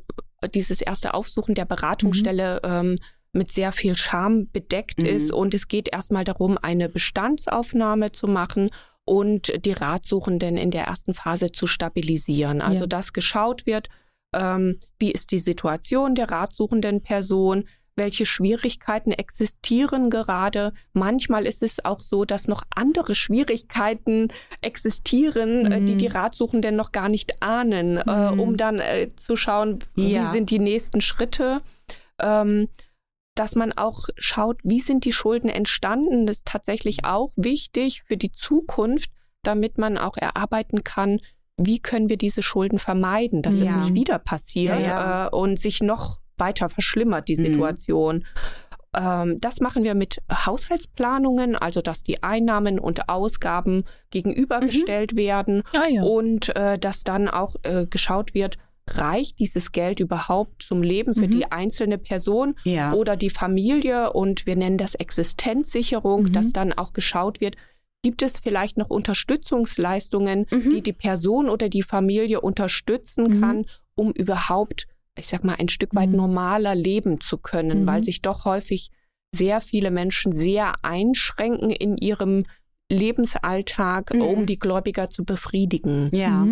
[0.54, 2.72] dieses erste Aufsuchen der Beratungsstelle mhm.
[2.72, 2.99] ähm,
[3.34, 5.08] mit sehr viel Scham bedeckt mhm.
[5.08, 5.32] ist.
[5.32, 8.70] Und es geht erstmal darum, eine Bestandsaufnahme zu machen
[9.06, 12.62] und die Ratsuchenden in der ersten Phase zu stabilisieren.
[12.62, 12.88] Also ja.
[12.88, 13.90] dass geschaut wird,
[14.34, 17.66] ähm, wie ist die Situation der ratsuchenden Person,
[17.96, 20.74] welche Schwierigkeiten existieren gerade.
[20.94, 24.30] Manchmal ist es auch so, dass noch andere Schwierigkeiten
[24.62, 25.86] existieren, äh, mhm.
[25.86, 28.40] die die Ratsuchenden noch gar nicht ahnen, äh, mhm.
[28.40, 30.28] äh, um dann äh, zu schauen, ja.
[30.28, 31.62] wie sind die nächsten Schritte.
[32.20, 32.70] Ähm,
[33.36, 36.28] dass man auch schaut, wie sind die Schulden entstanden.
[36.28, 39.12] Das ist tatsächlich auch wichtig für die Zukunft,
[39.44, 41.20] damit man auch erarbeiten kann,
[41.58, 43.66] wie können wir diese Schulden vermeiden, dass ja.
[43.66, 45.26] es nicht wieder passiert ja, ja.
[45.28, 47.46] Äh, und sich noch weiter verschlimmert, die mhm.
[47.46, 48.16] Situation.
[48.18, 48.24] Mhm.
[48.96, 55.18] Ähm, das machen wir mit Haushaltsplanungen, also dass die Einnahmen und Ausgaben gegenübergestellt mhm.
[55.18, 58.58] werden ah, und äh, dass dann auch äh, geschaut wird,
[58.88, 61.32] reicht dieses Geld überhaupt zum Leben für mhm.
[61.32, 62.94] die einzelne Person ja.
[62.94, 64.12] oder die Familie?
[64.14, 66.34] Und wir nennen das Existenzsicherung, mhm.
[66.34, 67.56] dass dann auch geschaut wird,
[68.04, 70.70] gibt es vielleicht noch Unterstützungsleistungen, mhm.
[70.70, 73.42] die die Person oder die Familie unterstützen mhm.
[73.42, 73.66] kann,
[73.96, 76.18] um überhaupt, ich sag mal, ein Stück weit mhm.
[76.18, 78.06] normaler leben zu können, weil mhm.
[78.06, 78.92] sich doch häufig
[79.34, 82.44] sehr viele Menschen sehr einschränken in ihrem
[82.92, 86.10] Lebensalltag, um die Gläubiger zu befriedigen.
[86.12, 86.48] Ja.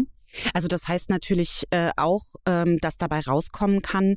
[0.54, 4.16] Also das heißt natürlich äh, auch, ähm, dass dabei rauskommen kann,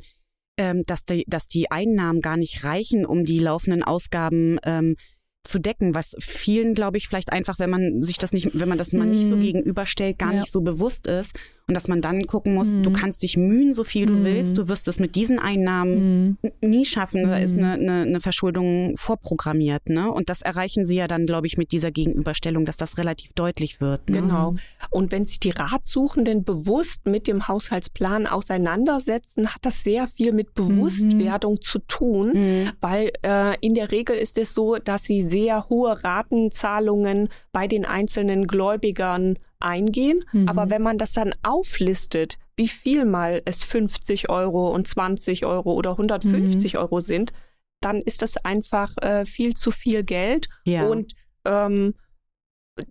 [0.57, 4.97] ähm, dass, die, dass die Einnahmen gar nicht reichen, um die laufenden Ausgaben ähm,
[5.45, 8.79] zu decken, was vielen, glaube ich, vielleicht einfach, wenn man sich das nicht, wenn man
[8.79, 9.43] das mal nicht so mhm.
[9.43, 10.41] gegenüberstellt, gar ja.
[10.41, 11.39] nicht so bewusst ist.
[11.67, 12.83] Und dass man dann gucken muss, mhm.
[12.83, 14.25] du kannst dich mühen, so viel du mhm.
[14.25, 16.51] willst, du wirst es mit diesen Einnahmen mhm.
[16.61, 17.23] nie schaffen.
[17.23, 19.89] Da ist eine, eine, eine, Verschuldung vorprogrammiert.
[19.89, 20.13] Ne?
[20.13, 23.81] Und das erreichen sie ja dann, glaube ich, mit dieser Gegenüberstellung, dass das relativ deutlich
[23.81, 24.11] wird.
[24.11, 24.21] Ne?
[24.21, 24.57] Genau.
[24.91, 30.53] Und wenn sich die Ratsuchenden bewusst mit dem Haushaltsplan auseinandersetzen, hat das sehr viel mit
[30.53, 31.63] Bewusstwerdung mhm.
[31.63, 32.71] zu tun, mhm.
[32.83, 37.85] weil äh, in der Regel ist es so, dass sie sehr hohe Ratenzahlungen bei den
[37.85, 40.25] einzelnen Gläubigern eingehen.
[40.33, 40.49] Mhm.
[40.49, 45.73] Aber wenn man das dann auflistet, wie viel mal es 50 Euro und 20 Euro
[45.73, 46.79] oder 150 mhm.
[46.79, 47.33] Euro sind,
[47.81, 50.47] dann ist das einfach äh, viel zu viel Geld.
[50.65, 50.87] Ja.
[50.87, 51.15] Und
[51.45, 51.95] ähm,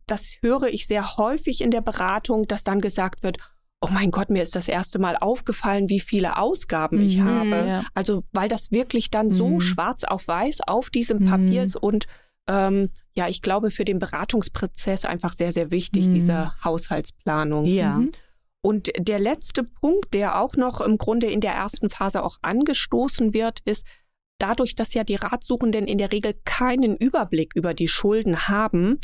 [0.06, 3.38] das höre ich sehr häufig in der Beratung, dass dann gesagt wird,
[3.80, 7.68] oh mein Gott, mir ist das erste Mal aufgefallen, wie viele Ausgaben ich mhm, habe.
[7.68, 7.84] Ja.
[7.94, 9.62] Also weil das wirklich dann so mhm.
[9.62, 11.64] schwarz auf weiß auf diesem Papier mhm.
[11.64, 12.06] ist und
[12.48, 16.14] ähm, ja, ich glaube, für den Beratungsprozess einfach sehr, sehr wichtig, mhm.
[16.16, 17.66] diese Haushaltsplanung.
[17.66, 17.98] Ja.
[17.98, 18.12] Mhm.
[18.62, 23.34] Und der letzte Punkt, der auch noch im Grunde in der ersten Phase auch angestoßen
[23.34, 23.86] wird, ist,
[24.40, 29.00] dadurch, dass ja die Ratsuchenden in der Regel keinen Überblick über die Schulden haben,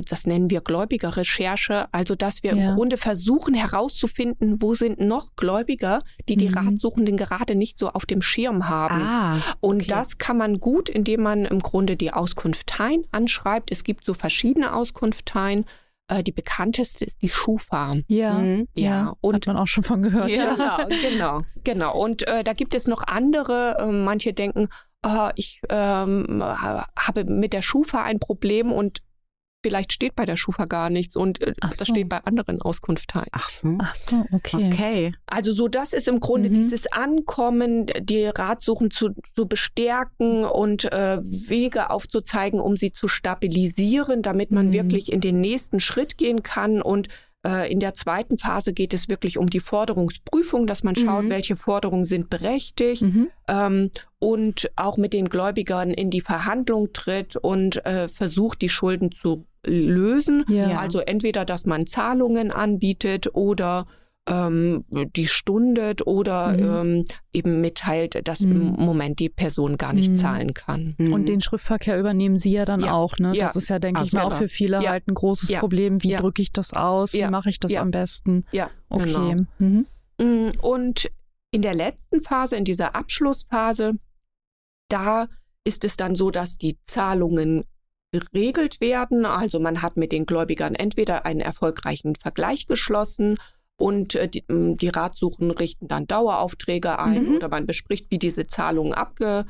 [0.00, 2.70] das nennen wir Gläubigerrecherche, also dass wir ja.
[2.70, 6.58] im Grunde versuchen herauszufinden, wo sind noch Gläubiger, die die mhm.
[6.58, 9.02] Ratsuchenden gerade nicht so auf dem Schirm haben.
[9.02, 9.44] Ah, okay.
[9.60, 13.70] Und das kann man gut, indem man im Grunde die Auskunfteien anschreibt.
[13.70, 15.64] Es gibt so verschiedene Auskunfteien.
[16.08, 17.96] Äh, die bekannteste ist die Schufa.
[18.08, 18.68] Ja, mhm.
[18.74, 19.14] ja.
[19.20, 20.30] Und, hat man auch schon von gehört.
[20.30, 21.98] Ja, genau, genau, genau.
[22.00, 23.76] Und äh, da gibt es noch andere.
[23.78, 24.68] Äh, manche denken,
[25.04, 29.00] oh, ich ähm, habe mit der Schufa ein Problem und
[29.64, 31.68] vielleicht steht bei der Schufa gar nichts und äh, so.
[31.68, 33.28] das steht bei anderen Auskunftsteilen.
[33.32, 33.76] Ach so.
[33.80, 34.70] Ach so, okay.
[34.72, 35.12] Okay.
[35.26, 36.54] Also so das ist im Grunde Mhm.
[36.54, 44.22] dieses Ankommen, die Ratsuchen zu, zu bestärken und äh, Wege aufzuzeigen, um sie zu stabilisieren,
[44.22, 44.72] damit man Mhm.
[44.72, 46.80] wirklich in den nächsten Schritt gehen kann.
[46.82, 47.08] Und
[47.46, 51.30] äh, in der zweiten Phase geht es wirklich um die Forderungsprüfung, dass man schaut, Mhm.
[51.30, 53.28] welche Forderungen sind berechtigt Mhm.
[53.46, 59.12] ähm, und auch mit den Gläubigern in die Verhandlung tritt und äh, versucht, die Schulden
[59.12, 60.44] zu lösen.
[60.48, 60.78] Ja.
[60.80, 63.86] Also entweder, dass man Zahlungen anbietet oder
[64.30, 64.84] ähm,
[65.16, 66.98] die stundet oder Mhm.
[66.98, 68.74] ähm, eben mitteilt, dass Mhm.
[68.76, 70.16] im Moment die Person gar nicht Mhm.
[70.16, 70.94] zahlen kann.
[70.98, 71.14] Mhm.
[71.14, 72.92] Und den Schriftverkehr übernehmen Sie ja dann Ja.
[72.92, 73.32] auch, ne?
[73.34, 73.46] Ja.
[73.46, 74.90] Das ist ja, denke Ach ich mal, auch für viele Ja.
[74.90, 75.60] halt ein großes Ja.
[75.60, 76.02] Problem.
[76.02, 76.18] Wie Ja.
[76.20, 77.14] drücke ich das aus?
[77.14, 77.28] Ja.
[77.28, 77.80] Wie mache ich das Ja.
[77.80, 78.44] am besten?
[78.52, 79.04] Ja, Okay.
[79.06, 79.34] genau.
[79.60, 79.86] Mhm.
[80.20, 81.08] Mm, Und
[81.50, 83.94] in der letzten Phase, in dieser Abschlussphase,
[84.90, 85.28] da
[85.64, 87.64] ist es dann so, dass die Zahlungen
[88.10, 89.26] geregelt werden.
[89.26, 93.38] Also man hat mit den Gläubigern entweder einen erfolgreichen Vergleich geschlossen
[93.76, 97.36] und äh, die, die Ratsuchen richten dann Daueraufträge ein Mhm.
[97.36, 99.46] oder man bespricht, wie diese Zahlungen abgeführt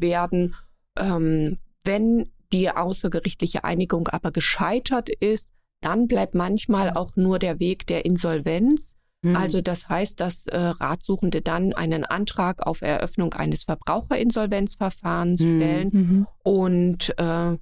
[0.00, 0.54] werden.
[0.98, 5.48] Ähm, wenn die außergerichtliche Einigung aber gescheitert ist,
[5.80, 8.96] dann bleibt manchmal auch nur der Weg der Insolvenz.
[9.22, 9.36] Mhm.
[9.36, 15.56] Also das heißt, dass äh, Ratsuchende dann einen Antrag auf Eröffnung eines Verbraucherinsolvenzverfahrens Mhm.
[15.56, 16.26] stellen Mhm.
[16.42, 17.56] und äh,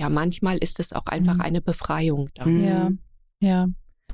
[0.00, 1.40] ja, manchmal ist es auch einfach Mhm.
[1.40, 2.54] eine Befreiung dann.
[2.54, 2.60] Mhm.
[2.60, 2.90] Ja,
[3.40, 3.66] ja.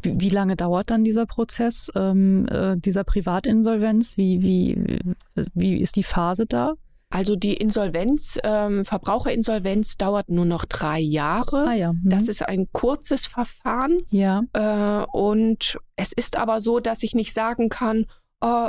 [0.02, 4.16] Wie, wie lange dauert dann dieser Prozess, ähm, äh, dieser Privatinsolvenz?
[4.16, 4.98] Wie, wie,
[5.54, 6.74] wie ist die Phase da?
[7.14, 11.66] Also die Insolvenz, ähm, Verbraucherinsolvenz dauert nur noch drei Jahre.
[11.68, 11.92] Ah ja.
[11.92, 12.00] Mhm.
[12.10, 14.02] Das ist ein kurzes Verfahren.
[14.10, 14.42] ja.
[14.52, 18.06] Äh, und es ist aber so, dass ich nicht sagen kann,
[18.40, 18.68] oh,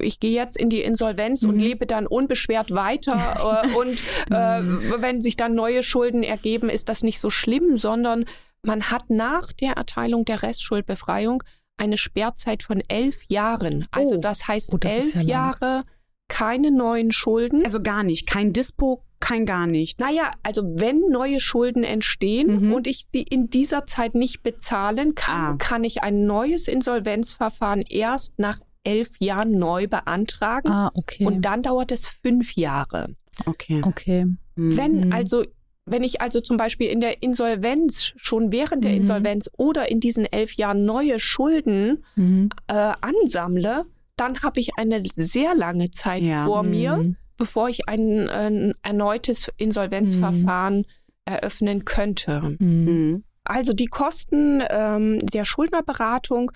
[0.00, 1.60] ich gehe jetzt in die Insolvenz und Mhm.
[1.60, 3.62] lebe dann unbeschwert weiter.
[3.64, 4.62] äh, und äh,
[5.02, 8.24] wenn sich dann neue Schulden ergeben, ist das nicht so schlimm, sondern
[8.62, 11.42] man hat nach der Erteilung der Restschuldbefreiung
[11.76, 13.86] eine Sperrzeit von elf Jahren.
[13.92, 14.20] Also Oh.
[14.20, 15.20] das heißt Oh, das elf ja.
[15.22, 15.84] Jahre
[16.28, 17.64] keine neuen Schulden.
[17.64, 18.26] Also gar nicht.
[18.26, 19.98] Kein Dispo, kein gar nichts.
[19.98, 22.72] Naja, also wenn neue Schulden entstehen Mhm.
[22.72, 25.56] und ich sie in dieser Zeit nicht bezahlen kann, Ah.
[25.58, 30.68] kann ich ein neues Insolvenzverfahren erst nach elf Jahren neu beantragen.
[30.70, 31.24] Ah, okay.
[31.26, 33.14] Und dann dauert es fünf Jahre.
[33.46, 33.80] Okay.
[33.84, 34.26] okay.
[34.56, 34.76] Mhm.
[34.76, 35.12] Wenn Mhm.
[35.12, 35.44] also
[35.90, 38.98] wenn ich also zum Beispiel in der Insolvenz, schon während der Mhm.
[38.98, 42.50] Insolvenz oder in diesen elf Jahren neue Schulden Mhm.
[42.66, 43.86] äh, ansammle,
[44.20, 46.44] dann habe ich eine sehr lange Zeit Ja.
[46.46, 47.16] vor mir, Mhm.
[47.36, 50.84] bevor ich ein, ein erneutes Insolvenzverfahren
[51.24, 52.56] eröffnen könnte.
[52.58, 52.84] Mhm.
[52.84, 53.24] Mhm.
[53.44, 56.52] Also die Kosten ähm, der Schuldnerberatung,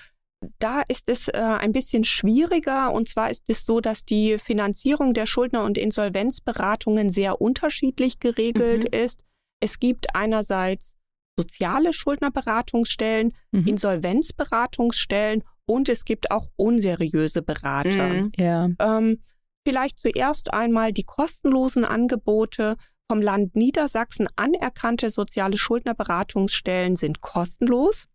[0.58, 2.92] da ist es äh, ein bisschen schwieriger.
[2.92, 8.84] Und zwar ist es so, dass die Finanzierung der Schuldner- und Insolvenzberatungen sehr unterschiedlich geregelt
[8.94, 9.20] ist.
[9.60, 10.96] Es gibt einerseits
[11.38, 13.66] soziale Schuldnerberatungsstellen, Mhm.
[13.68, 18.08] Insolvenzberatungsstellen und es gibt auch unseriöse Berater.
[18.08, 18.32] Mhm.
[18.36, 18.68] Ja.
[18.78, 19.20] Ähm,
[19.66, 22.76] vielleicht zuerst einmal die kostenlosen Angebote
[23.10, 28.06] vom Land Niedersachsen anerkannte soziale Schuldnerberatungsstellen sind kostenlos.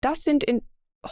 [0.00, 0.62] Das sind in,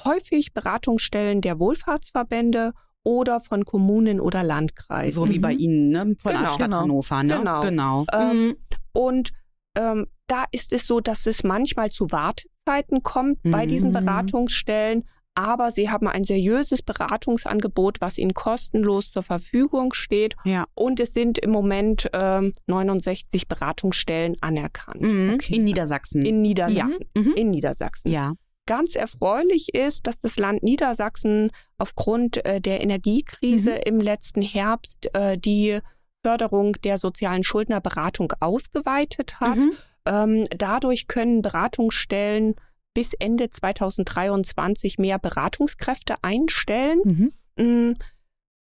[0.04, 2.72] häufig Beratungsstellen der Wohlfahrtsverbände
[3.04, 5.14] oder von Kommunen oder Landkreisen.
[5.14, 5.42] So wie Mhm.
[5.42, 6.14] bei Ihnen, ne?
[6.18, 6.54] Von der Genau.
[6.54, 6.80] Stadt Genau.
[6.82, 7.38] Hannover, ne?
[7.38, 7.60] Genau.
[7.60, 8.06] genau.
[8.12, 8.56] Ähm, Mhm.
[8.92, 9.32] Und
[9.76, 13.68] ähm, da ist es so, dass es manchmal zu Wartezeiten kommt bei Mhm.
[13.68, 15.04] diesen Beratungsstellen.
[15.36, 20.34] Aber sie haben ein seriöses Beratungsangebot, was ihnen kostenlos zur Verfügung steht.
[20.44, 20.64] Ja.
[20.74, 25.02] Und es sind im Moment ähm, 69 Beratungsstellen anerkannt.
[25.02, 25.34] Mhm.
[25.34, 25.56] Okay.
[25.56, 26.24] In Niedersachsen.
[26.24, 27.04] In Niedersachsen.
[27.14, 27.32] Mhm.
[27.36, 28.10] In Niedersachsen.
[28.10, 28.32] ja.
[28.68, 33.80] Ganz erfreulich ist, dass das Land Niedersachsen aufgrund äh, der Energiekrise Mhm.
[33.84, 35.78] im letzten Herbst äh, die
[36.24, 39.58] Förderung der sozialen Schuldnerberatung ausgeweitet hat.
[39.58, 39.72] Mhm.
[40.06, 42.54] Ähm, dadurch können Beratungsstellen
[42.96, 47.30] bis Ende 2023 mehr Beratungskräfte einstellen.
[47.58, 47.96] Mhm.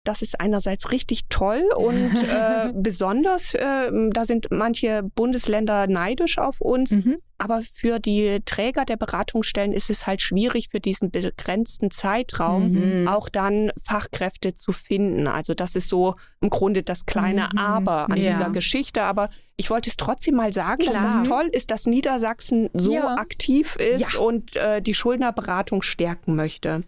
[0.05, 6.61] Das ist einerseits richtig toll und äh, besonders, äh, da sind manche Bundesländer neidisch auf
[6.63, 6.91] uns.
[6.93, 7.19] Mhm.
[7.37, 12.73] Aber für die Träger der Beratungsstellen ist es halt schwierig, für diesen begrenzten Zeitraum
[13.03, 13.09] Mhm.
[13.09, 15.27] auch dann Fachkräfte zu finden.
[15.27, 17.59] Also das ist so im Grunde das kleine Mhm.
[17.59, 18.31] Aber an Ja.
[18.33, 19.03] dieser Geschichte.
[19.03, 21.03] Aber ich wollte es trotzdem mal sagen, Klar.
[21.03, 23.17] dass es toll ist, dass Niedersachsen so Ja.
[23.17, 24.19] aktiv ist Ja.
[24.21, 26.83] und äh, die Schuldnerberatung stärken möchte.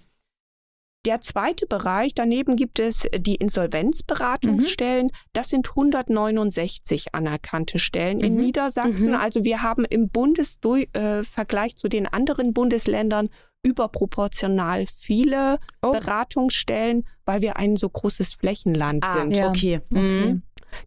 [1.04, 5.10] Der zweite Bereich, daneben gibt es die Insolvenzberatungsstellen.
[5.32, 8.40] Das sind 169 anerkannte Stellen in Mhm.
[8.40, 9.08] Niedersachsen.
[9.08, 9.16] Mhm.
[9.16, 13.30] Also wir haben im Bundesvergleich zu den anderen Bundesländern
[13.64, 15.90] überproportional viele Oh.
[15.92, 19.32] Beratungsstellen, weil wir ein so großes Flächenland Ah, sind.
[19.36, 19.48] Ja.
[19.48, 19.80] okay.
[19.90, 20.00] Okay.
[20.00, 20.42] Mhm.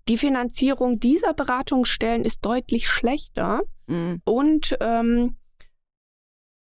[0.07, 4.22] Die Finanzierung dieser Beratungsstellen ist deutlich schlechter mhm.
[4.26, 5.36] und ähm,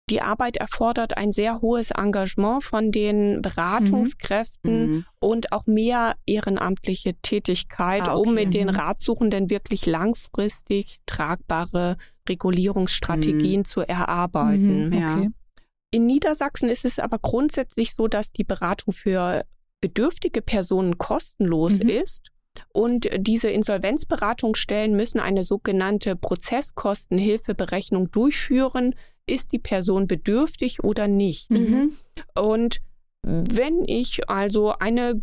[0.10, 5.05] die Arbeit erfordert ein sehr hohes Engagement von den Beratungskräften mhm.
[5.20, 8.30] und auch mehr ehrenamtliche Tätigkeit, ah, okay.
[8.30, 8.76] um mit den mhm.
[8.76, 11.97] Ratsuchenden wirklich langfristig tragbare
[12.28, 13.66] Regulierungsstrategien mhm.
[13.66, 14.89] zu erarbeiten.
[14.89, 15.24] Mhm, okay.
[15.24, 15.28] Ja.
[15.91, 19.43] In Niedersachsen ist es aber grundsätzlich so, dass die Beratung für
[19.82, 21.89] bedürftige Personen kostenlos mhm.
[21.89, 22.32] ist.
[22.74, 28.95] Und diese Insolvenzberatungsstellen müssen eine sogenannte Prozesskostenhilfeberechnung durchführen.
[29.30, 31.51] Ist die Person bedürftig oder nicht?
[31.51, 31.93] Mhm.
[32.36, 32.82] Und
[33.21, 35.21] wenn ich also eine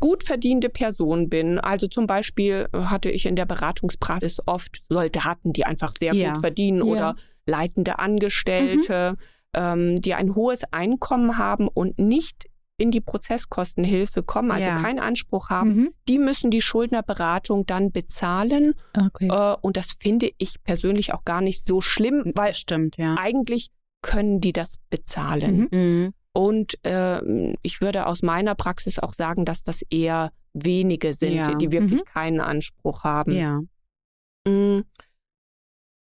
[0.00, 5.64] gut verdiente Person bin, also zum Beispiel hatte ich in der Beratungspraxis oft Soldaten, die
[5.64, 6.32] einfach sehr ja.
[6.32, 6.84] gut verdienen ja.
[6.84, 7.16] oder
[7.46, 9.18] leitende Angestellte, mhm.
[9.54, 12.46] ähm, die ein hohes Einkommen haben und nicht
[12.78, 14.80] in die Prozesskostenhilfe kommen, also ja.
[14.80, 15.94] keinen Anspruch haben, mhm.
[16.08, 18.74] die müssen die Schuldnerberatung dann bezahlen.
[18.96, 19.28] Okay.
[19.28, 23.16] Äh, und das finde ich persönlich auch gar nicht so schlimm, weil Stimmt, ja.
[23.18, 23.70] eigentlich
[24.02, 25.68] können die das bezahlen.
[25.70, 25.78] Mhm.
[25.78, 26.14] mhm.
[26.34, 31.54] Und äh, ich würde aus meiner Praxis auch sagen, dass das eher wenige sind, ja.
[31.54, 32.06] die wirklich mhm.
[32.06, 33.32] keinen Anspruch haben.
[33.32, 33.60] Ja.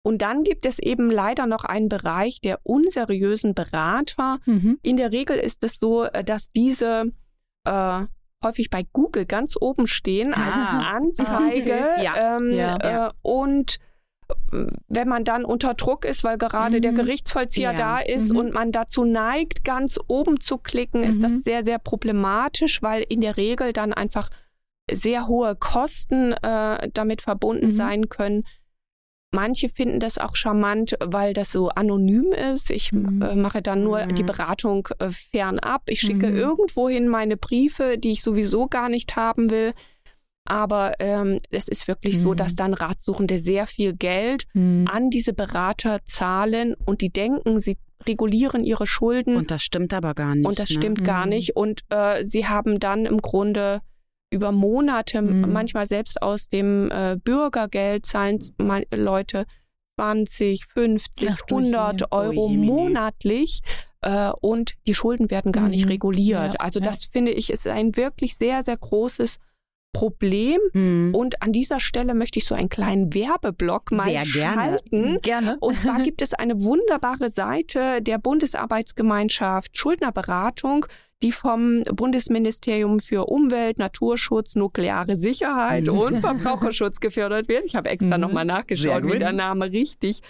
[0.03, 4.39] Und dann gibt es eben leider noch einen Bereich der unseriösen Berater.
[4.45, 4.79] Mhm.
[4.81, 7.11] In der Regel ist es so, äh, dass diese
[7.65, 8.01] äh,
[8.43, 10.95] häufig bei Google ganz oben stehen als ah.
[10.95, 11.73] Anzeige.
[11.73, 12.03] Okay.
[12.03, 12.37] Ja.
[12.37, 13.07] Ähm, ja.
[13.07, 13.77] Äh, und
[14.51, 16.81] äh, wenn man dann unter Druck ist, weil gerade mhm.
[16.81, 17.77] der Gerichtsvollzieher ja.
[17.77, 18.39] da ist mhm.
[18.39, 21.41] und man dazu neigt, ganz oben zu klicken, ist das mhm.
[21.45, 24.29] sehr, sehr problematisch, weil in der Regel dann einfach
[24.91, 27.73] sehr hohe Kosten äh, damit verbunden mhm.
[27.73, 28.43] sein können.
[29.33, 32.69] Manche finden das auch charmant, weil das so anonym ist.
[32.69, 33.21] Ich mhm.
[33.21, 34.15] äh, mache dann nur mhm.
[34.15, 35.83] die Beratung äh, fernab.
[35.87, 36.37] Ich schicke mhm.
[36.37, 39.73] irgendwohin meine Briefe, die ich sowieso gar nicht haben will.
[40.43, 42.57] Aber ähm, es ist wirklich so, dass mhm.
[42.57, 44.87] dann Ratsuchende sehr viel Geld mhm.
[44.91, 47.77] an diese Berater zahlen und die denken, sie
[48.07, 49.35] regulieren ihre Schulden.
[49.35, 50.45] Und das stimmt aber gar nicht.
[50.45, 50.75] Und das ne?
[50.75, 51.29] stimmt gar mhm.
[51.29, 51.55] nicht.
[51.55, 53.81] Und äh, sie haben dann im Grunde
[54.31, 55.51] über Monate, mhm.
[55.51, 58.39] manchmal selbst aus dem äh, Bürgergeld zahlen
[58.93, 59.45] Leute
[59.99, 63.61] 20, 50, Ach, 100 Euro oh, monatlich
[64.01, 65.71] äh, und die Schulden werden gar mhm.
[65.71, 66.53] nicht reguliert.
[66.53, 66.85] Ja, also ja.
[66.85, 69.37] das finde ich ist ein wirklich sehr, sehr großes
[69.93, 70.59] Problem.
[70.73, 71.13] Mhm.
[71.13, 75.19] Und an dieser Stelle möchte ich so einen kleinen Werbeblock mal Sehr schalten.
[75.21, 75.57] Gerne.
[75.59, 80.85] Und zwar gibt es eine wunderbare Seite der Bundesarbeitsgemeinschaft Schuldnerberatung
[81.21, 85.97] die vom Bundesministerium für Umwelt, Naturschutz, nukleare Sicherheit mhm.
[85.97, 87.65] und Verbraucherschutz gefördert wird.
[87.65, 88.21] Ich habe extra mhm.
[88.21, 90.21] nochmal nachgeschaut, wie der Name richtig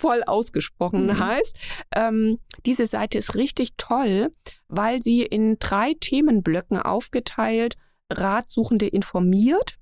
[0.00, 1.18] voll ausgesprochen mhm.
[1.18, 1.56] heißt.
[1.94, 4.30] Ähm, diese Seite ist richtig toll,
[4.68, 7.76] weil sie in drei Themenblöcken aufgeteilt
[8.10, 9.78] Ratsuchende informiert.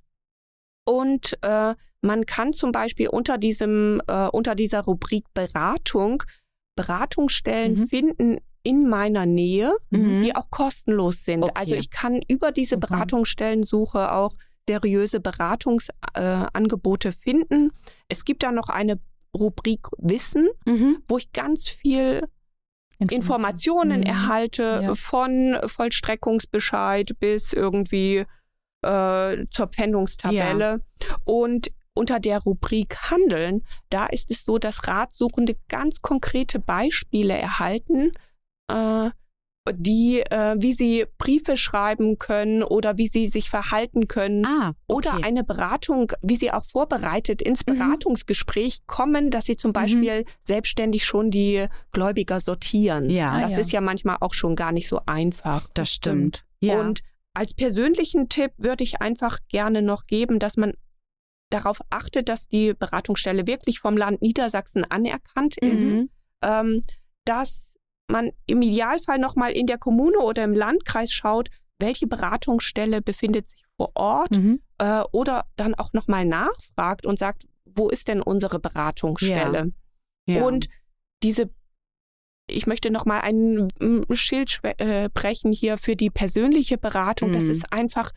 [0.85, 6.23] Und äh, man kann zum Beispiel unter diesem, äh, unter dieser Rubrik Beratung
[6.75, 7.89] Beratungsstellen mhm.
[7.89, 10.23] finden in meiner Nähe, mhm.
[10.23, 11.43] die auch kostenlos sind.
[11.43, 11.53] Okay.
[11.55, 12.81] Also ich kann über diese mhm.
[12.81, 14.35] Beratungsstellensuche auch
[14.69, 17.73] seriöse Beratungsangebote äh, finden.
[18.09, 19.01] Es gibt da noch eine
[19.37, 20.99] Rubrik Wissen, mhm.
[21.09, 22.29] wo ich ganz viel
[22.99, 24.07] Informationen mhm.
[24.07, 24.95] erhalte ja.
[24.95, 28.25] von Vollstreckungsbescheid bis irgendwie
[28.83, 30.81] äh, zur Pfändungstabelle.
[30.81, 31.17] Ja.
[31.25, 38.13] Und unter der Rubrik Handeln, da ist es so, dass Ratsuchende ganz konkrete Beispiele erhalten,
[38.73, 39.11] äh,
[39.71, 45.09] die, äh, wie sie Briefe schreiben können oder wie sie sich verhalten können ah, okay.
[45.09, 47.79] oder eine Beratung, wie sie auch vorbereitet ins mhm.
[47.79, 48.87] Beratungsgespräch mhm.
[48.87, 49.75] kommen, dass sie zum mhm.
[49.75, 50.29] Beispiel mhm.
[50.43, 53.09] selbstständig schon die Gläubiger sortieren.
[53.09, 53.59] Ja, das ja.
[53.59, 55.69] ist ja manchmal auch schon gar nicht so einfach.
[55.75, 56.45] Das stimmt.
[56.61, 56.81] Ja.
[56.81, 57.01] Und
[57.35, 60.75] als persönlichen Tipp würde ich einfach gerne noch geben, dass man
[61.51, 66.11] darauf achtet, dass die Beratungsstelle wirklich vom Land Niedersachsen anerkannt ist, mhm.
[66.43, 66.83] ähm,
[67.25, 67.72] dass
[68.09, 71.49] man im Idealfall nochmal in der Kommune oder im Landkreis schaut,
[71.79, 74.61] welche Beratungsstelle befindet sich vor Ort mhm.
[74.79, 79.73] äh, oder dann auch nochmal nachfragt und sagt, wo ist denn unsere Beratungsstelle?
[80.27, 80.35] Ja.
[80.37, 80.45] Ja.
[80.45, 80.69] Und
[81.23, 81.51] diese,
[82.49, 83.69] ich möchte nochmal ein
[84.13, 87.31] Schild äh, brechen hier für die persönliche Beratung.
[87.31, 87.35] Mhm.
[87.35, 88.13] Das ist einfach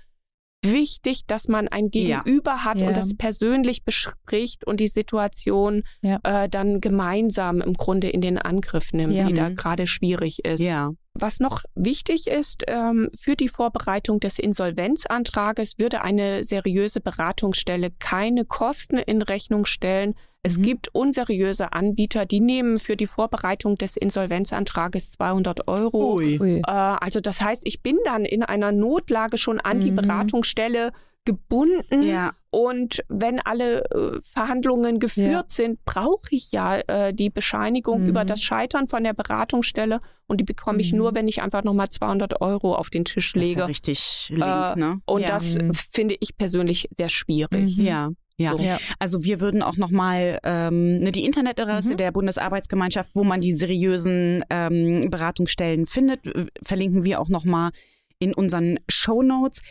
[0.66, 2.66] wichtig, dass man ein Gegenüber ja.
[2.66, 2.88] hat ja.
[2.88, 6.20] und das persönlich bespricht und die Situation ja.
[6.24, 9.56] äh, dann gemeinsam im Grunde in den Angriff nimmt, die da mhm.
[9.56, 10.60] gerade schwierig ist.
[10.60, 10.92] Ja.
[11.18, 18.44] Was noch wichtig ist, ähm, für die Vorbereitung des Insolvenzantrages würde eine seriöse Beratungsstelle keine
[18.44, 20.16] Kosten in Rechnung stellen.
[20.44, 20.64] Es mhm.
[20.64, 26.16] gibt unseriöse Anbieter, die nehmen für die Vorbereitung des Insolvenzantrages 200 Euro.
[26.16, 26.36] Ui.
[26.36, 29.82] Äh, also das heißt, ich bin dann in einer Notlage schon an mhm.
[29.82, 30.92] die Beratungsstelle
[31.26, 32.04] gebunden.
[32.04, 32.34] Ja.
[32.52, 35.44] Und wenn alle äh, Verhandlungen geführt Ja.
[35.48, 38.10] sind, brauche ich ja äh, die Bescheinigung Mhm.
[38.10, 40.00] über das Scheitern von der Beratungsstelle.
[40.28, 40.98] Und die bekomme ich Mhm.
[41.00, 43.60] nur, wenn ich einfach nochmal 200 Euro auf den Tisch Das ist lege.
[43.62, 45.02] ja richtig link, Äh, ne?
[45.06, 45.28] Und ja.
[45.28, 45.74] das Mhm.
[45.92, 47.78] finde ich persönlich sehr schwierig.
[47.78, 47.84] Mhm.
[47.86, 48.10] Ja.
[48.38, 48.64] Ja, So.
[48.64, 48.78] Ja.
[49.00, 51.98] also wir würden auch nochmal ähm, ne, die Internetadresse Mhm.
[51.98, 56.30] der Bundesarbeitsgemeinschaft, wo man die seriösen ähm, Beratungsstellen findet,
[56.62, 57.72] verlinken wir auch nochmal
[58.20, 59.62] in unseren Show Notes.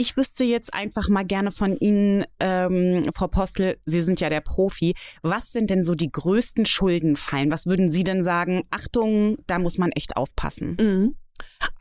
[0.00, 4.40] Ich wüsste jetzt einfach mal gerne von Ihnen, ähm, Frau Postel, Sie sind ja der
[4.40, 7.52] Profi, was sind denn so die größten Schuldenfallen?
[7.52, 8.62] Was würden Sie denn sagen?
[8.70, 10.78] Achtung, da muss man echt aufpassen.
[10.80, 11.16] Mhm.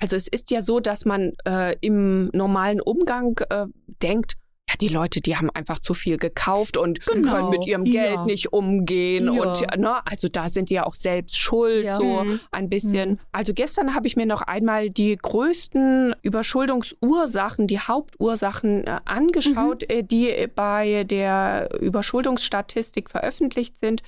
[0.01, 3.67] Also es ist ja so, dass man äh, im normalen Umgang äh,
[4.03, 4.33] denkt,
[4.69, 8.03] ja, die Leute, die haben einfach zu viel gekauft und Genau, können mit ihrem ja.
[8.07, 9.33] Geld nicht umgehen.
[9.33, 9.41] Ja.
[9.41, 11.95] Und ne, also da sind die ja auch selbst schuld, Ja.
[11.97, 12.39] so Mhm.
[12.51, 13.11] ein bisschen.
[13.11, 13.19] Mhm.
[13.31, 20.03] Also gestern habe ich mir noch einmal die größten Überschuldungsursachen, die Hauptursachen äh, angeschaut, äh,
[20.03, 24.01] die bei der Überschuldungsstatistik veröffentlicht sind.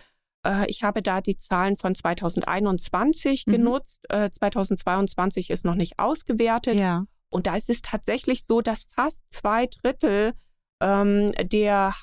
[0.46, 3.52] Äh, ich habe da die Zahlen von 2021 Mhm.
[3.52, 4.02] genutzt.
[4.10, 6.76] Äh, 2022 ist noch nicht ausgewertet.
[6.76, 7.06] Ja.
[7.30, 10.34] Und da ist es tatsächlich so, dass fast zwei Drittel
[10.82, 11.94] ähm, der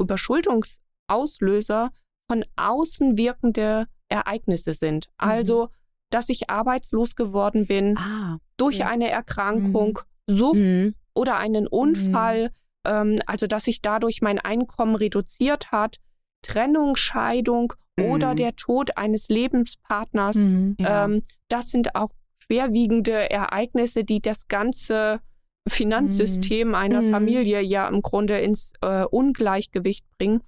[0.00, 1.90] Überschuldungsauslöser
[2.28, 5.08] von außen wirkende Ereignisse sind.
[5.18, 5.68] Also,
[6.10, 8.38] dass ich arbeitslos geworden bin Ah.
[8.56, 8.86] durch Ja.
[8.88, 10.94] eine Erkrankung, Sucht Mhm.
[11.14, 12.52] oder einen Unfall,
[12.84, 15.98] ähm, also dass sich dadurch mein Einkommen reduziert hat,
[16.42, 18.36] Trennung, Scheidung oder Mhm.
[18.36, 20.36] der Tod eines Lebenspartners.
[20.36, 20.76] Mhm.
[20.80, 21.04] Ja.
[21.04, 25.20] Ähm, das sind auch schwerwiegende Ereignisse, die das ganze
[25.68, 27.10] Finanzsystem einer Mhm.
[27.10, 30.42] Familie ja im Grunde ins äh, Ungleichgewicht bringen.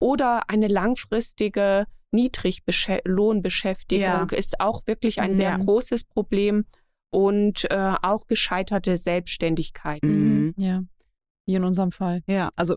[0.00, 4.26] Oder eine langfristige Niedriglohnbeschäftigung Ja.
[4.36, 5.56] ist auch wirklich ein sehr Ja.
[5.58, 6.64] großes Problem.
[7.14, 10.02] Und äh, auch gescheiterte Selbstständigkeit.
[10.02, 10.54] Mhm.
[10.56, 10.82] Ja.
[11.46, 12.22] Wie in unserem Fall.
[12.26, 12.50] Ja.
[12.56, 12.76] Also,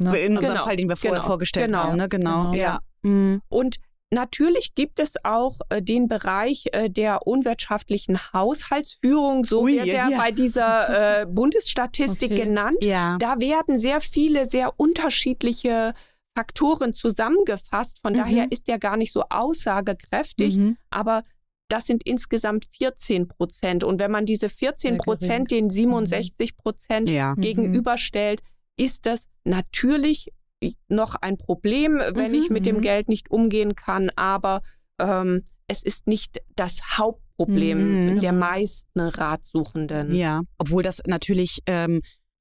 [0.00, 0.18] ne?
[0.18, 2.08] In unserem Genau, Fall, den wir vorher genau, vorgestellt genau, haben, ne?
[2.08, 2.50] Genau.
[2.50, 2.54] genau.
[2.54, 2.80] Ja.
[3.02, 3.40] Mhm.
[3.48, 3.76] Und
[4.10, 10.10] natürlich gibt es auch äh, den Bereich äh, der unwirtschaftlichen Haushaltsführung, so Ui, wird er
[10.10, 10.18] ja.
[10.18, 12.44] bei dieser äh, Bundesstatistik Okay.
[12.44, 12.78] genannt.
[12.82, 13.16] Ja.
[13.18, 15.94] Da werden sehr viele, sehr unterschiedliche
[16.36, 17.98] Faktoren zusammengefasst.
[18.02, 18.16] Von Mhm.
[18.18, 20.76] daher ist er gar nicht so aussagekräftig, Mhm.
[20.90, 21.22] aber
[21.70, 23.84] das sind insgesamt 14 Prozent.
[23.84, 27.34] Und wenn man diese 14 Sehr Prozent den 67 Prozent Ja.
[27.36, 27.40] Mhm.
[27.42, 28.40] gegenüberstellt,
[28.78, 30.32] ist das natürlich
[30.88, 32.80] noch ein Problem, wenn Mhm, ich mit dem mhm.
[32.82, 34.60] Geld nicht umgehen kann, aber
[35.00, 38.20] ähm, es ist nicht das Hauptproblem Mhm.
[38.20, 40.14] der meisten Ratsuchenden.
[40.14, 40.42] Ja.
[40.58, 42.00] Obwohl das natürlich ähm,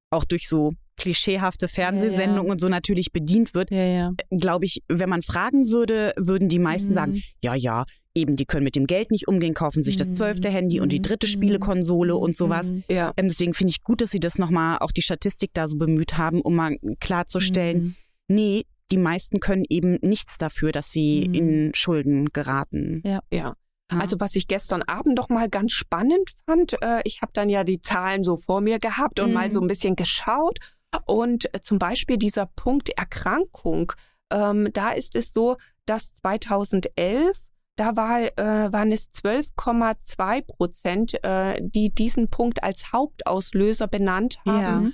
[0.09, 4.13] auch durch so klischeehafte Fernsehsendungen und so natürlich bedient wird, Ja, ja.
[4.31, 6.95] glaube ich, wenn man fragen würde, würden die meisten Mhm.
[6.95, 7.83] sagen, ja, ja,
[8.15, 10.13] eben, die können mit dem Geld nicht umgehen, kaufen sich das Mhm.
[10.15, 11.31] zwölfte Handy und die dritte Mhm.
[11.31, 12.71] Spielekonsole und sowas.
[12.71, 12.83] Mhm.
[12.89, 13.13] Ja.
[13.15, 16.17] Ähm, deswegen finde ich gut, dass sie das nochmal, auch die Statistik da so bemüht
[16.17, 17.95] haben, um mal klarzustellen, Mhm.
[18.27, 21.33] Nee, die meisten können eben nichts dafür, dass sie Mhm.
[21.33, 23.01] in Schulden geraten.
[23.05, 23.19] Ja.
[23.31, 23.55] Ja.
[23.89, 27.63] Also was ich gestern Abend noch mal ganz spannend fand, äh, ich habe dann ja
[27.63, 29.33] die Zahlen so vor mir gehabt und Mhm.
[29.33, 30.59] mal so ein bisschen geschaut
[31.05, 33.93] und äh, zum Beispiel dieser Punkt Erkrankung,
[34.29, 35.55] ähm, da ist es so,
[35.85, 37.37] dass 2011
[37.77, 44.85] da war, äh, waren es 12,2 Prozent, äh, die diesen Punkt als Hauptauslöser benannt haben.
[44.85, 44.91] Ja.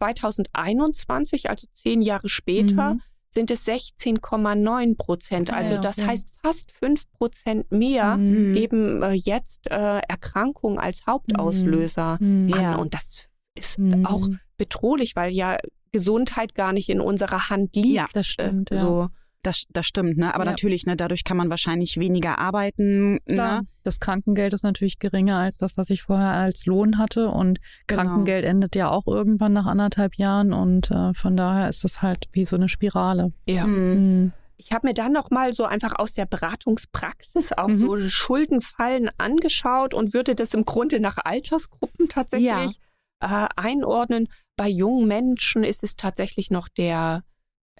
[0.00, 0.14] Mhm.
[0.58, 3.00] 2021, also zehn Jahre später, Mhm.
[3.30, 5.52] sind es 16,9 Prozent.
[5.52, 6.06] Also ja, das okay.
[6.08, 8.52] heißt fast 5 Prozent mehr Mhm.
[8.52, 12.52] geben äh, jetzt äh, Erkrankung als Hauptauslöser Mhm.
[12.54, 12.60] an.
[12.60, 12.74] Ja.
[12.76, 13.24] Und das
[13.56, 14.06] ist Mhm.
[14.06, 15.58] auch bedrohlich, weil ja
[15.92, 17.94] Gesundheit gar nicht in unserer Hand liegt.
[17.94, 19.10] Ja, Das stimmt, äh, ja.
[19.44, 20.34] Das, das stimmt, ne?
[20.34, 20.50] Aber Ja.
[20.50, 23.18] natürlich, ne, dadurch kann man wahrscheinlich weniger arbeiten.
[23.26, 23.60] Klar.
[23.60, 23.66] Ne?
[23.84, 27.28] Das Krankengeld ist natürlich geringer als das, was ich vorher als Lohn hatte.
[27.28, 28.02] Und Genau.
[28.02, 30.52] Krankengeld endet ja auch irgendwann nach anderthalb Jahren.
[30.52, 33.32] Und äh, von daher ist das halt wie so eine Spirale.
[33.46, 33.66] Ja.
[33.66, 34.32] Mhm.
[34.56, 37.74] Ich habe mir dann noch mal so einfach aus der Beratungspraxis auch Mhm.
[37.74, 42.78] so Schuldenfallen angeschaut und würde das im Grunde nach Altersgruppen tatsächlich
[43.20, 44.28] äh, einordnen.
[44.56, 47.22] Bei jungen Menschen ist es tatsächlich noch der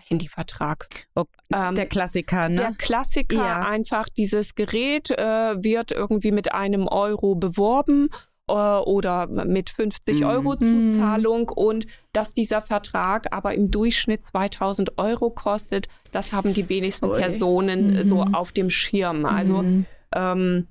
[0.08, 0.88] Handyvertrag.
[1.14, 2.56] Oh, Ähm, der Klassiker, ne?
[2.56, 3.60] Der Klassiker Ja.
[3.62, 8.08] einfach, dieses Gerät äh, wird irgendwie mit einem Euro beworben
[8.48, 10.26] äh, oder mit 50 Mhm.
[10.26, 10.88] Euro Mhm.
[10.90, 17.06] Zuzahlung und dass dieser Vertrag aber im Durchschnitt 2000 Euro kostet, das haben die wenigsten
[17.08, 17.18] Ui.
[17.18, 18.04] Personen Mhm.
[18.04, 19.24] so auf dem Schirm.
[19.24, 19.86] Also Mhm.
[20.14, 20.68] ähm,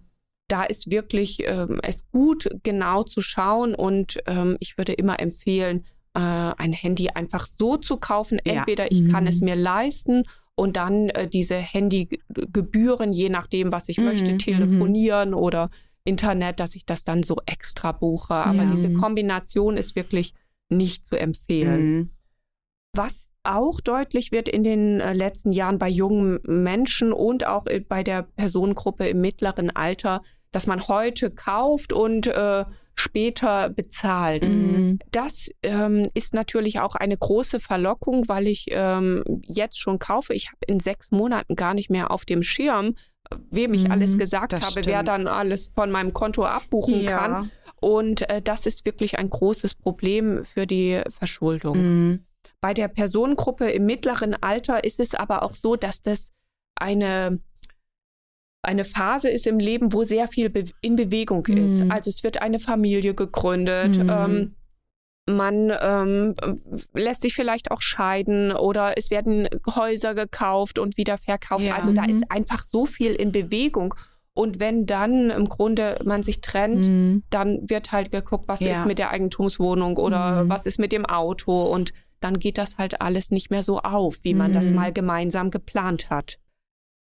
[0.49, 5.85] da ist wirklich ähm, es gut, genau zu schauen und ähm, ich würde immer empfehlen,
[6.15, 8.39] äh, ein Handy einfach so zu kaufen.
[8.45, 8.53] Ja.
[8.59, 9.29] Entweder ich kann Mhm.
[9.29, 10.23] es mir leisten
[10.55, 15.69] und dann äh, diese Handygebühren, je nachdem, was ich Mhm, möchte, telefonieren oder
[16.05, 18.33] Internet, dass ich das dann so extra buche.
[18.33, 18.71] Aber Ja.
[18.71, 20.33] diese Kombination ist wirklich
[20.69, 21.81] nicht zu empfehlen.
[21.97, 22.09] Mhm.
[22.95, 27.79] Was auch deutlich wird in den äh, letzten Jahren bei jungen Menschen und auch äh,
[27.79, 34.45] bei der Personengruppe im mittleren Alter, dass man heute kauft und äh, später bezahlt.
[34.47, 34.99] Mhm.
[35.11, 40.33] Das ähm, ist natürlich auch eine große Verlockung, weil ich ähm, jetzt schon kaufe.
[40.33, 42.95] Ich habe in sechs Monaten gar nicht mehr auf dem Schirm,
[43.49, 44.85] wem ich Mhm, alles gesagt habe, stimmt.
[44.87, 47.17] wer dann alles von meinem Konto abbuchen Ja.
[47.17, 47.51] kann.
[47.81, 51.77] Und äh, das ist wirklich ein großes Problem für die Verschuldung.
[51.77, 52.25] Mhm.
[52.61, 56.31] Bei der Personengruppe im mittleren Alter ist es aber auch so, dass das
[56.75, 57.39] eine,
[58.63, 61.81] eine Phase ist im Leben, wo sehr viel be in Bewegung ist.
[61.83, 61.91] Mhm.
[61.91, 63.97] Also es wird eine Familie gegründet.
[63.97, 64.09] Mhm.
[64.09, 64.55] Ähm,
[65.29, 66.35] man ähm,
[66.93, 71.63] lässt sich vielleicht auch scheiden oder es werden Häuser gekauft und wieder verkauft.
[71.63, 71.75] Ja.
[71.75, 72.09] Also da Mhm.
[72.09, 73.93] ist einfach so viel in Bewegung.
[74.33, 77.23] Und wenn dann im Grunde man sich trennt, Mhm.
[77.29, 78.71] dann wird halt geguckt, was Ja.
[78.73, 80.49] ist mit der Eigentumswohnung oder Mhm.
[80.49, 84.23] was ist mit dem Auto und dann geht das halt alles nicht mehr so auf,
[84.23, 84.75] wie man das Mhm.
[84.75, 86.37] mal gemeinsam geplant hat.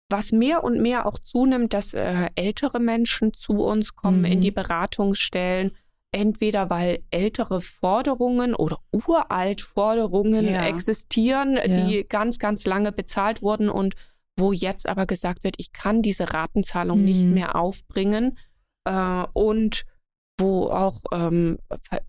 [0.09, 4.25] Was mehr und mehr auch zunimmt, dass äh, ältere Menschen zu uns kommen Mhm.
[4.25, 5.71] in die Beratungsstellen,
[6.11, 10.65] entweder weil ältere Forderungen oder uralt Forderungen Ja.
[10.67, 11.67] existieren, Ja.
[11.67, 13.95] die ganz, ganz lange bezahlt wurden und
[14.37, 17.05] wo jetzt aber gesagt wird, ich kann diese Ratenzahlung Mhm.
[17.05, 18.37] nicht mehr aufbringen
[18.87, 19.85] äh, und
[20.37, 21.57] wo auch ähm,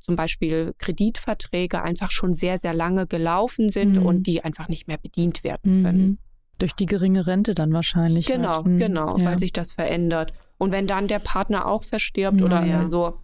[0.01, 4.03] zum Beispiel Kreditverträge einfach schon sehr, sehr lange gelaufen sind Mhm.
[4.05, 6.19] und die einfach nicht mehr bedient werden können.
[6.59, 8.27] Durch die geringe Rente dann wahrscheinlich.
[8.27, 8.67] Genau, halt.
[8.67, 8.79] Mhm.
[8.79, 9.27] genau, Ja.
[9.27, 10.33] weil sich das verändert.
[10.59, 12.87] Und wenn dann der Partner auch verstirbt oder Ja.
[12.89, 13.19] so,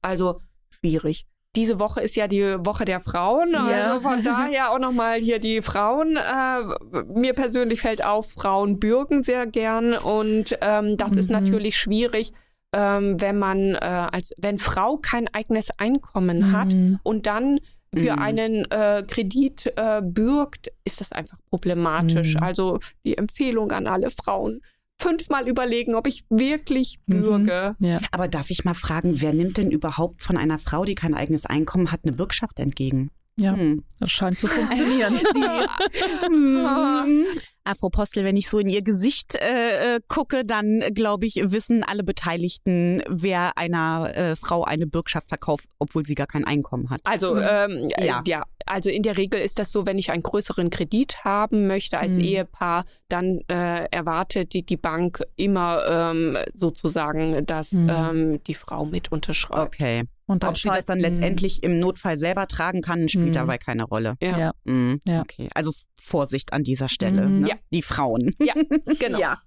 [0.00, 0.40] also
[0.70, 1.26] schwierig.
[1.54, 3.92] Diese Woche ist ja die Woche der Frauen, Ja.
[3.92, 6.16] also von daher auch nochmal hier die Frauen.
[6.16, 11.34] Äh, mir persönlich fällt auf, Frauen bürgen sehr gern und ähm, das ist Mhm.
[11.40, 12.32] natürlich schwierig,
[12.72, 13.78] ähm, wenn man äh,
[14.12, 17.00] als wenn Frau kein eigenes Einkommen hat Mhm.
[17.02, 17.58] und dann
[17.94, 18.18] für Mhm.
[18.22, 22.34] einen äh, Kredit äh, bürgt, ist das einfach problematisch.
[22.36, 22.42] Mhm.
[22.42, 24.60] Also die Empfehlung an alle Frauen,
[25.00, 27.20] fünfmal überlegen, ob ich wirklich Mhm.
[27.20, 27.76] bürge.
[27.80, 28.00] Ja.
[28.12, 31.44] Aber darf ich mal fragen, wer nimmt denn überhaupt von einer Frau, die kein eigenes
[31.46, 33.10] Einkommen hat, eine Bürgschaft entgegen?
[33.38, 33.82] Ja, Hm.
[33.98, 35.18] das scheint zu funktionieren.
[36.30, 37.24] Mhm.
[37.64, 41.36] Afro Postel, wenn ich so in ihr Gesicht äh, äh, gucke, dann äh, glaube ich,
[41.36, 46.90] wissen alle Beteiligten, wer einer äh, Frau eine Bürgschaft verkauft, obwohl sie gar kein Einkommen
[46.90, 47.00] hat.
[47.04, 48.04] Also ähm, Ja.
[48.04, 48.22] ja.
[48.26, 51.98] ja, also in der Regel ist das so, wenn ich einen größeren Kredit haben möchte
[51.98, 52.24] als Mhm.
[52.24, 57.88] Ehepaar, dann äh, erwartet die, die Bank immer ähm, sozusagen, dass Mhm.
[57.90, 59.60] ähm, die Frau mit unterschreibt.
[59.74, 60.02] Okay.
[60.26, 63.32] Und Ob sie das dann letztendlich im Notfall selber tragen kann, spielt Mhm.
[63.32, 64.14] dabei keine Rolle.
[64.22, 64.52] Ja, Ja.
[64.64, 65.00] Mhm.
[65.06, 65.20] Ja.
[65.20, 65.48] Okay.
[65.54, 67.28] Also Vorsicht an dieser Stelle.
[67.28, 67.40] Mhm.
[67.40, 67.48] Ne?
[67.52, 67.58] Ja.
[67.72, 68.30] Die Frauen.
[68.38, 68.54] Ja,
[68.98, 69.18] genau.
[69.18, 69.38] Ja.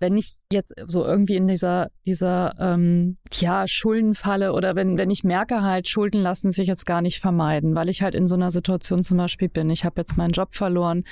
[0.00, 5.24] wenn ich jetzt so irgendwie in dieser, dieser ähm, ja, Schuldenfalle oder wenn, wenn ich
[5.24, 8.50] merke halt, Schulden lassen sich jetzt gar nicht vermeiden, weil ich halt in so einer
[8.50, 9.70] Situation zum Beispiel bin.
[9.70, 11.04] Ich habe jetzt meinen Job verloren,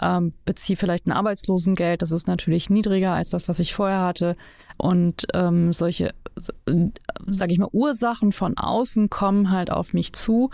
[0.00, 4.36] ähm, beziehe vielleicht ein Arbeitslosengeld, das ist natürlich niedriger als das, was ich vorher hatte.
[4.78, 6.14] Und ähm, solche,
[7.26, 10.50] sage ich mal, Ursachen von außen kommen halt auf mich zu.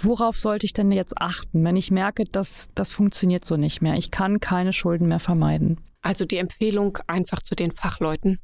[0.00, 3.94] Worauf sollte ich denn jetzt achten, wenn ich merke, dass das funktioniert so nicht mehr?
[3.94, 5.80] Ich kann keine Schulden mehr vermeiden.
[6.02, 8.38] Also die Empfehlung einfach zu den Fachleuten.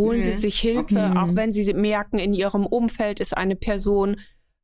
[0.00, 0.24] Holen Mhm.
[0.24, 1.12] Sie sich Hilfe, Okay.
[1.18, 4.16] auch wenn Sie merken, in Ihrem Umfeld ist eine Person,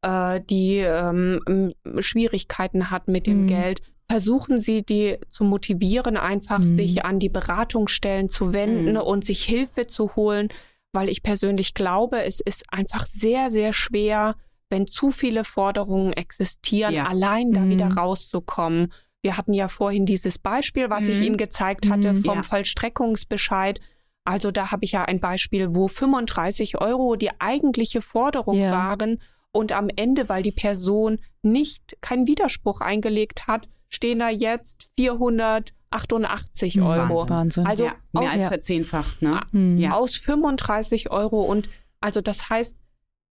[0.03, 3.47] äh, die ähm, Schwierigkeiten hat mit dem Mhm.
[3.49, 3.81] Geld.
[4.11, 6.77] Versuchen Sie, die zu motivieren, einfach Mhm.
[6.79, 9.01] sich an die Beratungsstellen zu wenden Mhm.
[9.01, 10.49] und sich Hilfe zu holen,
[10.93, 14.37] weil ich persönlich glaube, es ist einfach sehr, sehr schwer,
[14.71, 17.05] wenn zu viele Forderungen existieren, Ja.
[17.07, 17.71] allein da Mhm.
[17.71, 18.93] wieder rauszukommen.
[19.23, 21.25] Wir hatten ja vorhin dieses Beispiel, was ich Mhm.
[21.27, 22.25] Ihnen gezeigt hatte Mhm.
[22.25, 22.43] vom Ja.
[22.43, 23.79] Vollstreckungsbescheid.
[24.25, 28.73] Also da habe ich ja ein Beispiel, wo 35 Euro die eigentliche Forderung Ja.
[28.73, 29.21] waren
[29.53, 36.77] und am Ende, weil die Person nicht keinen Widerspruch eingelegt hat, stehen da jetzt 488
[36.77, 36.83] Mhm.
[36.83, 37.29] Euro.
[37.29, 37.67] Wahnsinn.
[37.67, 38.49] Also ja, mehr aus, als ja.
[38.49, 39.41] verzehnfacht, ne?
[39.53, 39.79] Mhm.
[39.79, 39.93] Ja.
[39.93, 41.69] aus 35 Euro und
[42.01, 42.77] also das heißt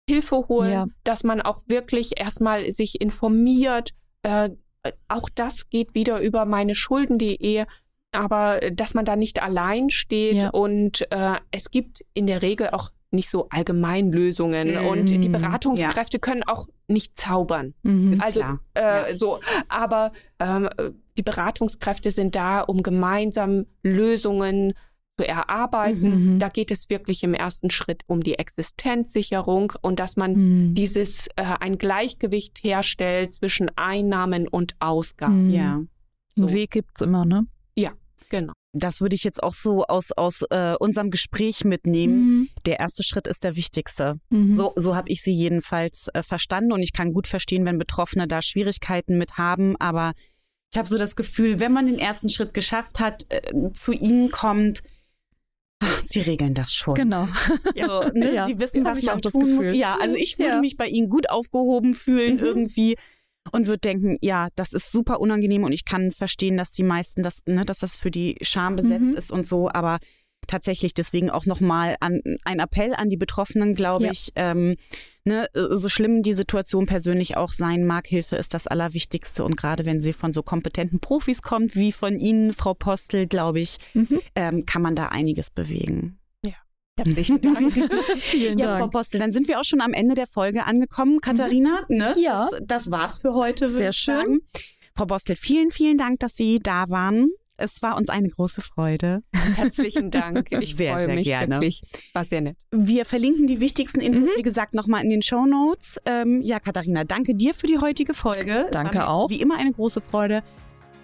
[0.09, 0.87] Hilfe holen, Ja.
[1.03, 3.91] dass man auch wirklich erstmal sich informiert.
[4.23, 4.51] Äh,
[5.09, 7.65] auch das geht wieder über meine Schulden.de,
[8.13, 10.49] aber äh, dass man da nicht allein steht Ja.
[10.51, 14.85] und äh, es gibt in der Regel auch nicht so Allgemeinlösungen Mhm.
[14.87, 17.73] und die Beratungskräfte können auch nicht zaubern.
[17.83, 18.17] Mhm.
[18.21, 18.43] Also äh,
[19.11, 19.15] Ja.
[19.17, 20.69] so, aber ähm,
[21.17, 24.73] die Beratungskräfte sind da, um gemeinsam Lösungen
[25.19, 26.35] zu erarbeiten.
[26.35, 26.39] Mhm.
[26.39, 30.75] Da geht es wirklich im ersten Schritt um die Existenzsicherung und dass man Mhm.
[30.75, 35.47] dieses äh, ein Gleichgewicht herstellt zwischen Einnahmen und Ausgaben.
[35.47, 35.53] Mhm.
[35.53, 35.81] Ja.
[36.37, 37.45] Einen Weg gibt's immer, ne?
[38.29, 38.51] Genau.
[38.83, 42.25] Das würde ich jetzt auch so aus, aus äh, unserem Gespräch mitnehmen.
[42.25, 42.49] Mhm.
[42.65, 44.19] Der erste Schritt ist der wichtigste.
[44.29, 44.55] Mhm.
[44.55, 48.27] So, so habe ich sie jedenfalls äh, verstanden und ich kann gut verstehen, wenn Betroffene
[48.27, 50.13] da Schwierigkeiten mit haben, aber
[50.71, 54.31] ich habe so das Gefühl, wenn man den ersten Schritt geschafft hat, äh, zu ihnen
[54.31, 54.83] kommt,
[55.79, 56.95] ach, Sie regeln das schon.
[56.95, 57.27] Genau.
[57.73, 58.33] Ja, ne?
[58.35, 59.75] ja, Sie wissen, was man tun muss.
[59.75, 60.59] Ja, also ich würde ja.
[60.59, 62.43] mich bei Ihnen gut aufgehoben fühlen mhm.
[62.45, 62.97] irgendwie
[63.51, 67.23] und würde denken, ja, das ist super unangenehm und ich kann verstehen, dass die meisten
[67.23, 69.17] das, ne, dass das für die Scham besetzt mhm.
[69.17, 69.99] ist und so, aber
[70.47, 74.11] tatsächlich deswegen auch nochmal ein Appell an die Betroffenen, glaube ja.
[74.11, 74.31] ich.
[74.35, 74.75] Ähm,
[75.25, 79.43] ne, so schlimm die Situation persönlich auch sein mag, Hilfe ist das Allerwichtigste.
[79.43, 83.59] Und gerade wenn sie von so kompetenten Profis kommt, wie von Ihnen, Frau Postel, glaube
[83.59, 84.19] ich, mhm.
[84.35, 86.17] ähm, kann man da einiges bewegen.
[86.97, 87.73] Herzlichen Dank.
[88.17, 88.79] Vielen ja, Dank.
[88.79, 91.21] Frau Postel, dann sind wir auch schon am Ende der Folge angekommen.
[91.21, 91.97] Katharina, mhm.
[91.97, 92.13] ne?
[92.17, 92.49] Ja.
[92.49, 93.69] Das, das war's für heute.
[93.69, 94.15] Sehr schön.
[94.15, 94.39] Sagen.
[94.95, 97.29] Frau Postel, vielen, vielen Dank, dass Sie da waren.
[97.55, 99.19] Es war uns eine große Freude.
[99.33, 100.49] Herzlichen Dank.
[100.59, 101.55] Ich sehr, freue sehr mich gerne.
[101.55, 101.81] wirklich.
[102.13, 102.57] War sehr nett.
[102.71, 104.37] Wir verlinken die wichtigsten Infos, mhm.
[104.37, 105.99] wie gesagt, nochmal in den Show Notes.
[106.05, 108.67] Ähm, ja, Katharina, danke dir für die heutige Folge.
[108.71, 109.29] Danke auch.
[109.29, 110.43] Wie immer eine große Freude.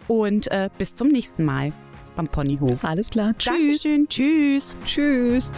[0.07, 1.71] Und äh, bis zum nächsten Mal
[2.15, 2.83] beim Ponyhof.
[2.83, 3.33] Alles klar.
[3.37, 3.83] Tschüss.
[3.83, 4.07] Dankeschön.
[4.07, 4.77] Tschüss.
[4.85, 5.51] Tschüss.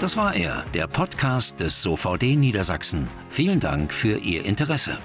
[0.00, 3.06] Das war er, der Podcast des SOVD Niedersachsen.
[3.28, 4.96] Vielen Dank für Ihr Interesse.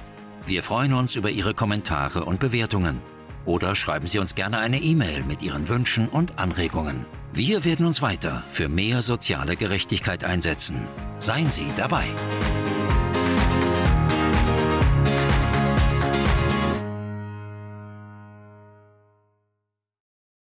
[0.48, 3.02] Wir freuen uns über Ihre Kommentare und Bewertungen.
[3.44, 7.06] Oder schreiben Sie uns gerne eine E-Mail mit Ihren Wünschen und Anregungen.
[7.34, 10.88] Wir werden uns weiter für mehr soziale Gerechtigkeit einsetzen.
[11.20, 12.06] Seien Sie dabei.